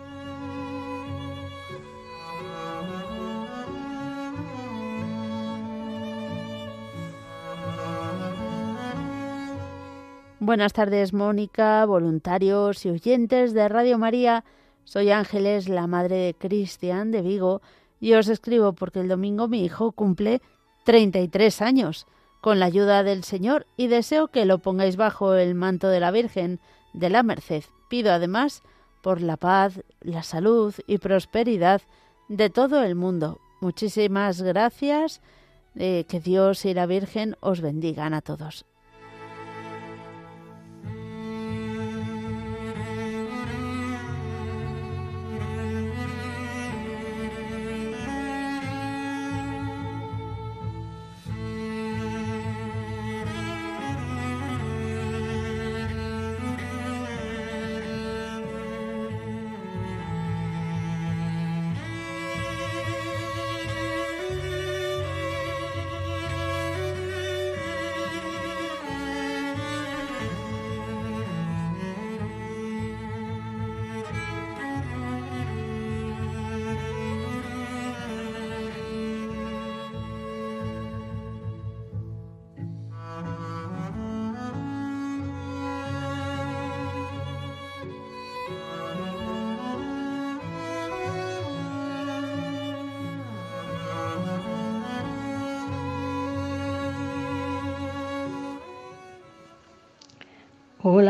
[10.41, 14.43] Buenas tardes, Mónica, voluntarios y oyentes de Radio María.
[14.83, 17.61] Soy Ángeles, la madre de Cristian de Vigo
[17.99, 20.41] y os escribo porque el domingo mi hijo cumple
[20.85, 22.05] 33 años,
[22.41, 26.11] con la ayuda del Señor, y deseo que lo pongáis bajo el manto de la
[26.11, 26.59] Virgen
[26.93, 27.63] de la Merced.
[27.89, 28.61] Pido además
[29.01, 31.81] por la paz, la salud y prosperidad
[32.27, 33.39] de todo el mundo.
[33.61, 35.21] Muchísimas gracias.
[35.77, 38.65] Eh, que Dios y la Virgen os bendigan a todos.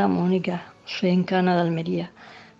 [0.08, 2.12] Mónica, soy Encana de Almería,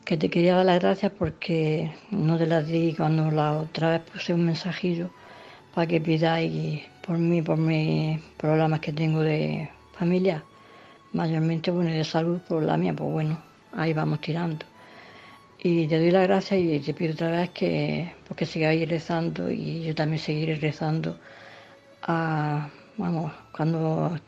[0.04, 4.02] que te quería dar las gracias porque no te las di cuando la otra vez
[4.02, 5.10] puse un mensajillo
[5.74, 10.44] para que pidáis por mí, por mis problemas que tengo de familia,
[11.14, 13.40] mayormente bueno de salud, por la mía, pues bueno,
[13.74, 14.66] ahí vamos tirando.
[15.62, 19.84] Y te doy las gracias y te pido otra vez que, pues sigáis rezando y
[19.84, 21.18] yo también seguiré rezando
[22.04, 24.20] a, vamos, cuando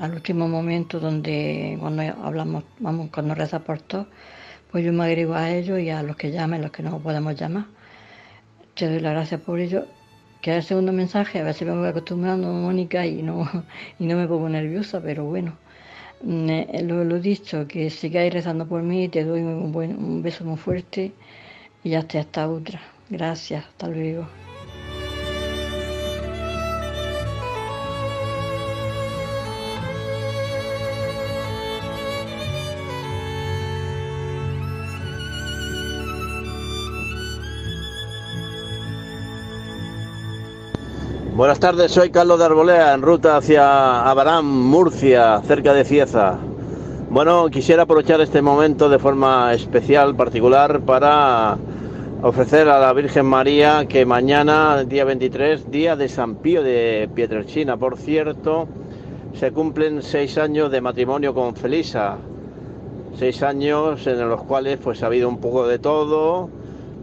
[0.00, 4.06] al último momento donde cuando hablamos, vamos, cuando reza por todos,
[4.70, 7.34] pues yo me agrego a ellos y a los que llamen, los que no podemos
[7.36, 7.66] llamar.
[8.74, 9.86] Te doy las gracias por ello.
[10.42, 13.48] Que el segundo mensaje, a veces me voy acostumbrando, Mónica, y no,
[13.98, 15.56] y no me pongo nerviosa, pero bueno,
[16.22, 20.56] lo, lo dicho, que sigáis rezando por mí, te doy un, buen, un beso muy
[20.56, 21.12] fuerte
[21.82, 22.80] y hasta esta otra.
[23.10, 24.26] Gracias, hasta luego.
[41.34, 46.38] Buenas tardes, soy Carlos de Arbolea, en ruta hacia Abarán, Murcia, cerca de Cieza.
[47.10, 51.58] Bueno, quisiera aprovechar este momento de forma especial, particular, para
[52.22, 57.76] ofrecer a la Virgen María que mañana, día 23, día de San Pío de Pietrelcina,
[57.76, 58.68] por cierto,
[59.32, 62.16] se cumplen seis años de matrimonio con Felisa.
[63.18, 66.48] Seis años en los cuales pues ha habido un poco de todo,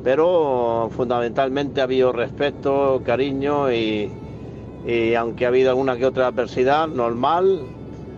[0.06, 4.10] pero fundamentalmente ha habido respeto, cariño y,
[4.86, 7.62] y aunque ha habido alguna que otra adversidad, normal,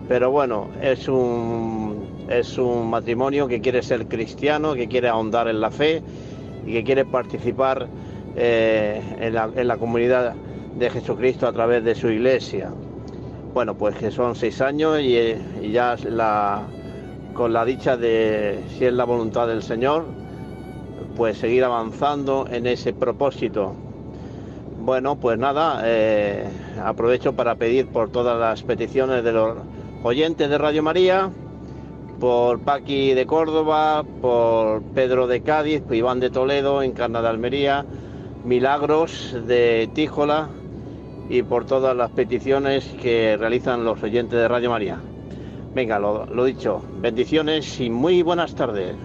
[0.07, 5.59] pero bueno, es un, es un matrimonio que quiere ser cristiano, que quiere ahondar en
[5.59, 6.01] la fe
[6.65, 7.87] y que quiere participar
[8.35, 10.35] eh, en, la, en, la, comunidad
[10.77, 12.71] de Jesucristo a través de su iglesia.
[13.53, 15.35] Bueno, pues que son seis años y,
[15.71, 15.95] ya
[17.33, 20.05] con la dicha de, si es la voluntad del Señor,
[21.15, 23.75] pues seguir avanzando en ese propósito
[24.83, 26.45] bueno, pues nada, eh,
[26.83, 29.55] aprovecho para pedir por todas las peticiones de los
[30.03, 31.29] oyentes de Radio María,
[32.19, 37.85] por Paqui de Córdoba, por Pedro de Cádiz, por Iván de Toledo, Encarna de Almería,
[38.43, 40.49] Milagros de Tíjola
[41.29, 44.99] y por todas las peticiones que realizan los oyentes de Radio María.
[45.73, 48.95] Venga, lo, lo dicho, bendiciones y muy buenas tardes.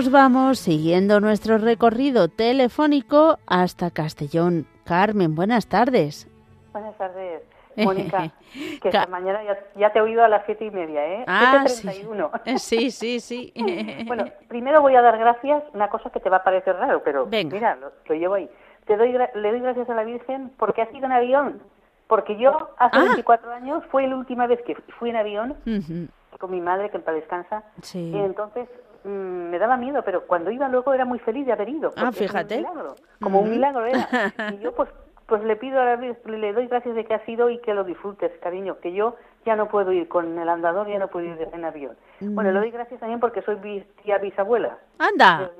[0.00, 4.66] Nos vamos siguiendo nuestro recorrido telefónico hasta Castellón.
[4.84, 6.26] Carmen, buenas tardes.
[6.72, 7.42] Buenas tardes.
[7.76, 8.32] Mónica,
[8.80, 9.40] que esta mañana
[9.76, 11.24] ya, te he oído a las siete y media, ¿eh?
[11.26, 11.66] Ah,
[12.56, 12.90] sí.
[12.90, 13.52] sí, sí,
[14.06, 17.26] bueno, primero voy a dar gracias, una cosa que te va a parecer raro, pero
[17.26, 18.48] mira, lo, llevo ahí.
[18.86, 21.62] Te doy, le doy gracias a la Virgen porque ha sido en avión.
[22.06, 23.56] Porque yo hace 24 ah.
[23.56, 25.56] años fue la última vez que fui en avión
[26.38, 27.64] con mi madre, que en paz descansa.
[27.92, 28.66] Y entonces
[29.04, 31.92] me daba miedo, pero cuando iba luego era muy feliz de haber ido.
[31.96, 32.64] Ah, fíjate.
[33.20, 34.08] como un milagro era.
[34.52, 34.88] Y yo pues
[35.30, 37.84] pues le pido a la le doy gracias de que ha sido y que lo
[37.84, 39.14] disfrutes, cariño, que yo
[39.46, 41.96] ya no puedo ir con el andador, ya no puedo ir en avión.
[42.18, 44.78] Bueno, le doy gracias también porque soy tía bisabuela.
[44.98, 45.52] Anda.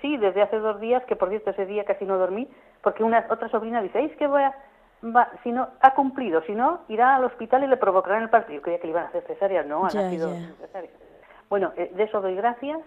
[0.00, 2.48] sí, desde hace dos días, que por cierto ese día casi no dormí,
[2.82, 4.54] porque una otra sobrina dice, es que voy a,
[5.02, 8.62] va, si no, ha cumplido, si no, irá al hospital y le provocarán el partido.
[8.62, 10.30] Creía que le iban a hacer cesárea, no, ha nacido
[10.60, 10.90] cesárea.
[11.48, 12.80] Bueno, eh, de eso doy gracias,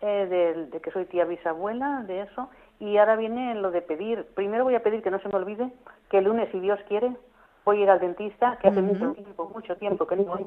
[0.00, 2.48] eh, de, de que soy tía bisabuela, de eso,
[2.78, 4.26] y ahora viene lo de pedir.
[4.34, 5.70] Primero voy a pedir que no se me olvide
[6.10, 7.16] que el lunes, si Dios quiere,
[7.64, 10.46] voy a ir al dentista, que hace mucho tiempo, mucho tiempo que no voy.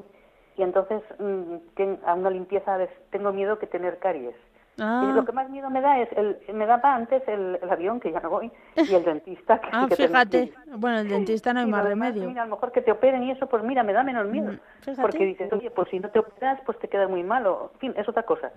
[0.58, 2.78] Y entonces mm, a una limpieza
[3.12, 4.36] tengo miedo que tener caries.
[4.82, 5.08] Ah.
[5.10, 8.12] Y lo que más miedo me da es, el, me daba antes el, avión, que
[8.12, 9.60] ya no voy, y el dentista.
[9.60, 10.54] Que, ah, fíjate.
[10.76, 12.28] Bueno, el dentista no hay más remedio.
[12.28, 14.52] Mira, a lo mejor que te operen y eso, pues mira, me da menos miedo.
[14.52, 17.72] Mm, porque dices, oye, pues si no te operas, pues te queda muy malo.
[17.74, 18.52] En fin, es otra cosa.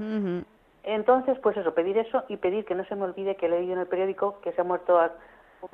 [0.84, 3.74] Entonces, pues eso, pedir eso y pedir que no se me olvide que he leído
[3.74, 5.12] en el periódico que se ha muerto a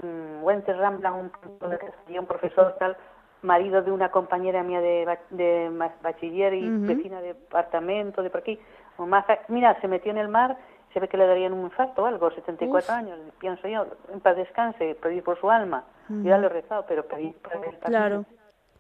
[0.03, 2.97] un Wences Rambla, un, un profesor tal,
[3.43, 5.71] marido de una compañera mía de, de
[6.03, 8.59] bachiller y vecina de apartamento, de por aquí.
[9.49, 10.57] Mira, se metió en el mar,
[10.93, 14.37] se ve que le darían un infarto o algo, 74 años, pienso yo, en paz
[14.37, 15.85] descanse, pedir por su alma.
[16.09, 18.25] Yo ya lo he rezado, pero pedir por él Claro.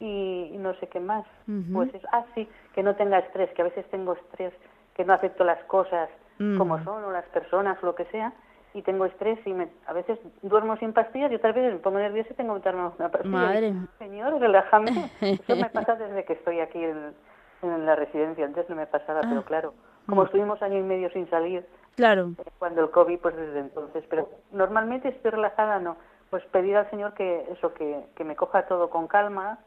[0.00, 1.26] Y, no sé qué más.
[1.72, 4.52] Pues es, ah, sí, que no tenga estrés, que a veces tengo estrés
[4.94, 6.08] que no acepto las cosas
[6.56, 8.32] como son o las personas o lo que sea
[8.74, 11.98] y tengo estrés y me, a veces duermo sin pastillas y otras veces me pongo
[11.98, 13.36] nerviosa y tengo que tomar una pastilla.
[13.36, 13.74] Madre.
[13.98, 15.10] Señor, relájame.
[15.20, 17.14] Eso me pasa desde que estoy aquí en,
[17.62, 18.44] la residencia.
[18.44, 19.44] Antes no me pasaba, pero ah.
[19.44, 19.74] claro,
[20.09, 20.26] como mm.
[20.26, 22.32] estuvimos año y medio sin salir, claro.
[22.38, 24.04] Eh, cuando el COVID, pues desde entonces.
[24.09, 25.96] Pero normalmente estoy relajada, no.
[26.30, 29.59] Pues pedir al Señor que eso, que, que me coja todo con calma,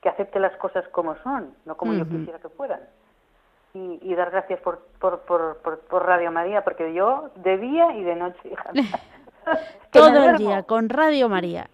[0.00, 2.80] que acepte las cosas como son, no como yo quisiera que fueran
[3.74, 8.16] y, dar gracias por, por, por, por, Radio María, porque yo de día y de
[8.16, 8.54] noche,
[9.90, 11.68] Todo el día con Radio María.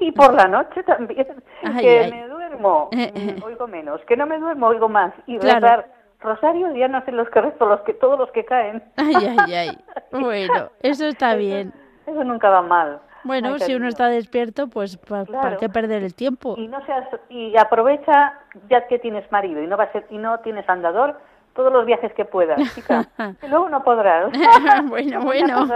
[0.00, 1.42] y por la noche también,
[1.80, 5.84] que me duermo, mm, oigo menos, que no me duermo, oigo más, y claro.
[6.20, 8.82] Rosario ya no sé los que resto, los que, todos los que caen.
[8.96, 9.78] Ay, ay, ay.
[10.12, 11.72] Bueno, eso está bien.
[12.06, 13.00] Eso, nunca va mal.
[13.24, 16.54] Bueno, si uno está despierto, pues ¿para qué perder el tiempo?
[16.56, 18.34] Y no seas, y aprovecha
[18.70, 21.18] ya que tienes marido y no va a ser y no tienes andador,
[21.54, 23.04] todos los viajes que puedas, chica.
[23.42, 24.30] y luego no podrás.
[24.84, 25.66] bueno, bueno.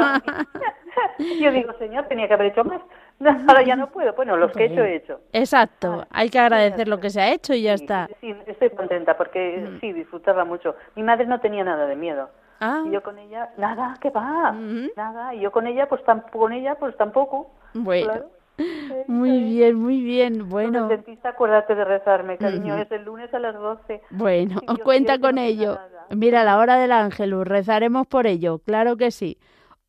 [1.19, 2.81] Yo digo, señor, tenía que haber hecho más.
[3.49, 4.15] ahora ya no puedo.
[4.15, 5.21] Bueno, los que he hecho, he hecho.
[5.33, 6.07] Exacto.
[6.11, 8.09] Hay que agradecer lo que se ha hecho y ya está.
[8.21, 9.81] Sí, estoy contenta porque mm.
[9.81, 10.75] sí, disfrutarla mucho.
[10.97, 12.31] Mi madre no tenía nada de miedo.
[12.61, 12.83] Ah.
[12.87, 14.53] Y yo con ella, nada, ¿qué va?
[14.97, 15.35] Nada.
[15.35, 17.51] Y yo con ella, pues tampoco, con ella, pues tampoco.
[17.75, 18.13] Bueno.
[19.07, 20.51] Muy bien, muy bien.
[20.51, 20.87] Bueno.
[20.87, 22.77] dentista, acuérdate de rezarme, cariño.
[22.77, 24.03] Es el lunes a las 12.
[24.11, 25.79] Bueno, cuenta con ello.
[26.11, 29.39] Mira, la hora del ángel, rezaremos por ello, claro que sí.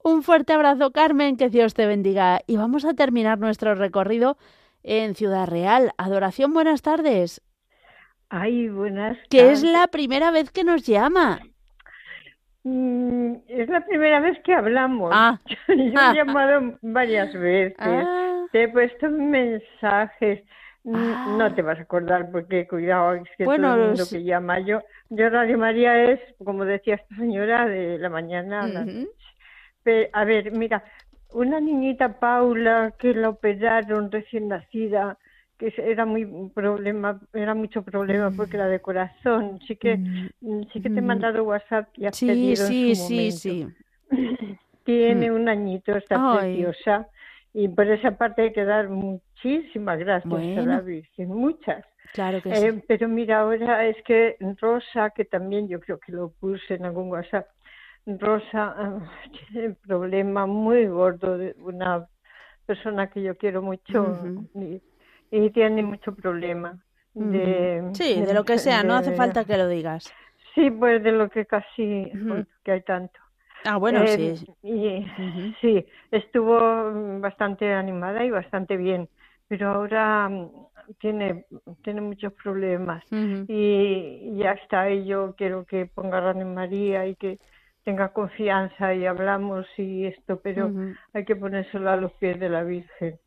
[0.04, 2.42] Un fuerte abrazo, Carmen, que Dios te bendiga.
[2.48, 4.38] Y vamos a terminar nuestro recorrido
[4.84, 5.92] en Ciudad Real.
[5.98, 7.42] Adoración, buenas tardes.
[8.30, 9.18] Ay, buenas.
[9.30, 11.40] Que es la primera vez que nos llama.
[12.64, 15.12] Mm, es la primera vez que hablamos.
[15.14, 15.40] Ah.
[15.68, 17.76] Yo he llamado varias veces.
[17.78, 18.46] Ah.
[18.52, 20.44] Te he puesto mensajes.
[20.92, 21.36] Ah.
[21.38, 24.82] No te vas a acordar porque cuidado, es que todo el mundo que llama yo.
[25.10, 28.86] Yo Radio María es, como decía esta señora, de la mañana a.
[30.14, 30.84] a ver, mira,
[31.34, 35.18] una niñita Paula que la operaron recién nacida,
[35.58, 39.60] que era muy problema, era mucho problema porque era de corazón.
[39.68, 40.64] Sí que, mm.
[40.74, 43.68] sí que te he mandado WhatsApp y has sí, sí, sí, sí.
[44.84, 45.36] Tiene mm.
[45.36, 47.08] un añito, está preciosa.
[47.54, 51.86] Y por esa parte hay que dar muchísimas gracias a la Virgen, muchas.
[52.14, 52.66] Claro que sí.
[52.66, 56.86] Eh, pero mira, ahora es que Rosa, que también yo creo que lo puse en
[56.86, 57.48] algún WhatsApp,
[58.06, 59.00] Rosa ah,
[59.52, 62.08] tiene un problema muy gordo de una
[62.66, 64.26] persona que yo quiero mucho
[65.32, 66.78] y tiene mucho problema.
[67.14, 70.14] De, sí, de, lo que sea, no hace falta que lo digas.
[70.56, 72.10] Sí, pues de lo que casi,
[72.64, 73.20] que hay tanto.
[73.66, 74.34] Ah, bueno, sí.
[74.64, 75.06] Y,
[75.62, 79.10] Sí, estuvo bastante animada y bastante bien,
[79.48, 80.50] pero ahora mm,
[81.00, 81.46] tiene,
[81.84, 87.40] tiene muchos problemas y ya está, y yo quiero que ponga a María y que
[87.84, 90.72] tenga confianza y hablamos y esto, pero
[91.14, 93.20] hay que ponérselo a los pies de la Virgen,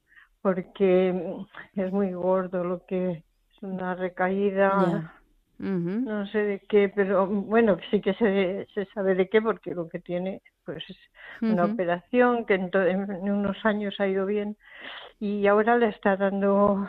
[0.43, 1.45] porque
[1.75, 5.13] es muy gordo lo que es una recaída.
[5.59, 9.89] No sé de qué, pero bueno, sí que se, se sabe de qué, porque lo
[9.89, 10.97] que tiene pues es
[11.43, 14.57] una operación que en, en, unos años ha ido bien
[15.21, 16.89] y ahora le está dando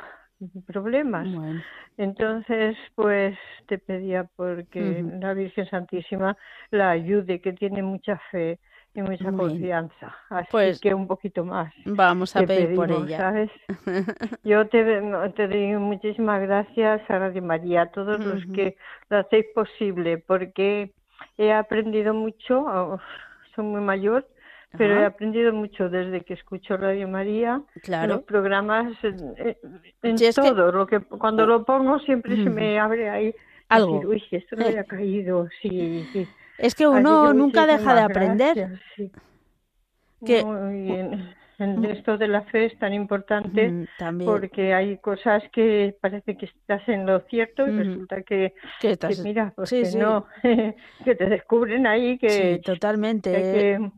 [0.66, 1.28] problemas.
[1.98, 6.38] Entonces, pues te pedía porque la Virgen Santísima
[6.72, 8.60] la ayude, que tiene mucha fe
[8.94, 10.16] y mucha confianza.
[10.30, 11.74] Así pues, que un poquito más.
[11.86, 13.18] Vamos a pedir por ella.
[13.18, 13.52] ¿sabes?
[14.44, 14.84] Yo te,
[15.36, 18.78] te doy muchísimas gracias a Radio María, a todos los que
[19.10, 20.94] lo hacéis posible, porque
[21.38, 23.00] he aprendido mucho, oh,
[23.54, 24.28] soy muy mayor,
[24.78, 28.16] pero he aprendido mucho desde que escucho Radio María, claro.
[28.16, 30.72] los programas, en, todo.
[30.72, 33.36] lo que cuando lo pongo siempre se me abre ahí
[33.70, 34.00] algo.
[34.00, 36.28] Uy, esto no había caído, sí, sí.
[36.58, 38.80] Es que uno nunca deja de aprender.
[40.26, 40.40] Que...
[40.40, 43.88] en, esto de la fe es tan importante
[44.26, 49.54] porque hay cosas que parece que estás en lo cierto y resulta que, que, mira,
[49.56, 50.26] pues que no,
[51.06, 53.32] que te descubren ahí que, totalmente.
[53.32, 53.92] que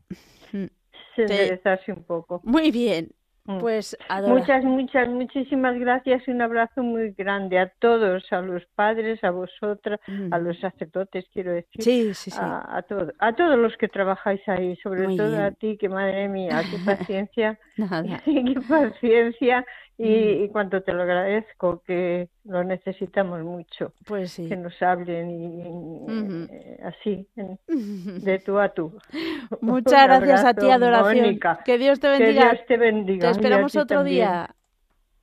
[1.23, 2.41] enderezarse un poco.
[2.43, 3.11] Muy bien.
[3.47, 3.59] Mm.
[3.59, 3.97] Pues
[4.27, 9.31] muchas, muchas, muchísimas gracias y un abrazo muy grande a todos, a los padres, a
[9.31, 10.33] vosotras, mm.
[10.33, 12.37] a los sacerdotes, quiero decir, sí, sí, sí.
[12.37, 12.85] A, a,
[13.19, 17.57] a todos los que trabajáis ahí, sobre todo a ti, que madre mía, qué paciencia,
[18.25, 19.65] qué paciencia
[19.99, 20.43] Mm.
[20.43, 23.93] y, cuánto te lo agradezco, que lo necesitamos mucho.
[24.05, 24.47] Pues sí.
[24.47, 27.27] Que nos hablen y, eh, así,
[27.67, 28.95] de tú a tú.
[29.61, 31.39] Muchas gracias a ti, Adoración.
[31.65, 32.41] Que Dios te bendiga.
[32.41, 33.27] Que Dios te bendiga.
[33.27, 34.53] Te esperamos otro día.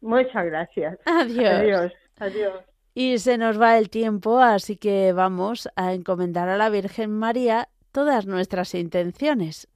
[0.01, 0.99] Muchas gracias.
[1.07, 1.55] Adiós.
[1.55, 1.93] Adiós.
[2.18, 2.55] Adiós.
[2.95, 7.68] Y se nos va el tiempo, así que vamos a encomendar a la Virgen María
[7.91, 9.68] todas nuestras intenciones.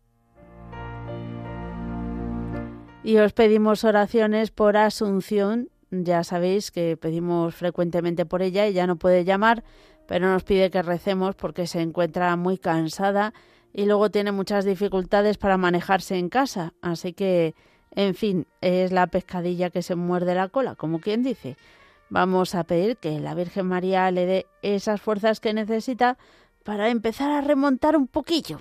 [3.09, 5.71] Y os pedimos oraciones por Asunción.
[5.91, 8.67] Ya sabéis que pedimos frecuentemente por ella.
[8.67, 9.65] Ella no puede llamar,
[10.07, 13.33] pero nos pide que recemos porque se encuentra muy cansada
[13.73, 16.75] y luego tiene muchas dificultades para manejarse en casa.
[16.83, 17.55] Así que,
[17.93, 21.57] en fin, es la pescadilla que se muerde la cola, como quien dice.
[22.11, 26.19] Vamos a pedir que la Virgen María le dé esas fuerzas que necesita
[26.63, 28.61] para empezar a remontar un poquillo.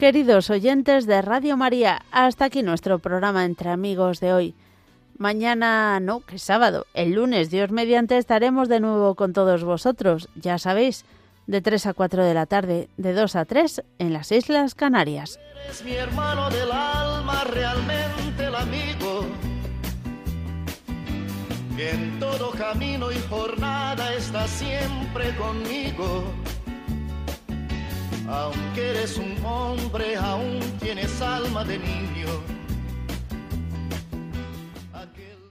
[0.00, 4.54] Queridos oyentes de Radio María, hasta aquí nuestro programa entre amigos de hoy.
[5.18, 10.30] Mañana, no, que es sábado, el lunes, Dios mediante, estaremos de nuevo con todos vosotros,
[10.36, 11.04] ya sabéis,
[11.46, 15.38] de 3 a 4 de la tarde, de 2 a 3 en las Islas Canarias.
[15.66, 19.26] Eres mi hermano del alma, realmente el amigo,
[21.76, 26.24] que en todo camino y jornada está siempre conmigo
[28.30, 32.59] aunque eres un hombre, aún tienes alma de niño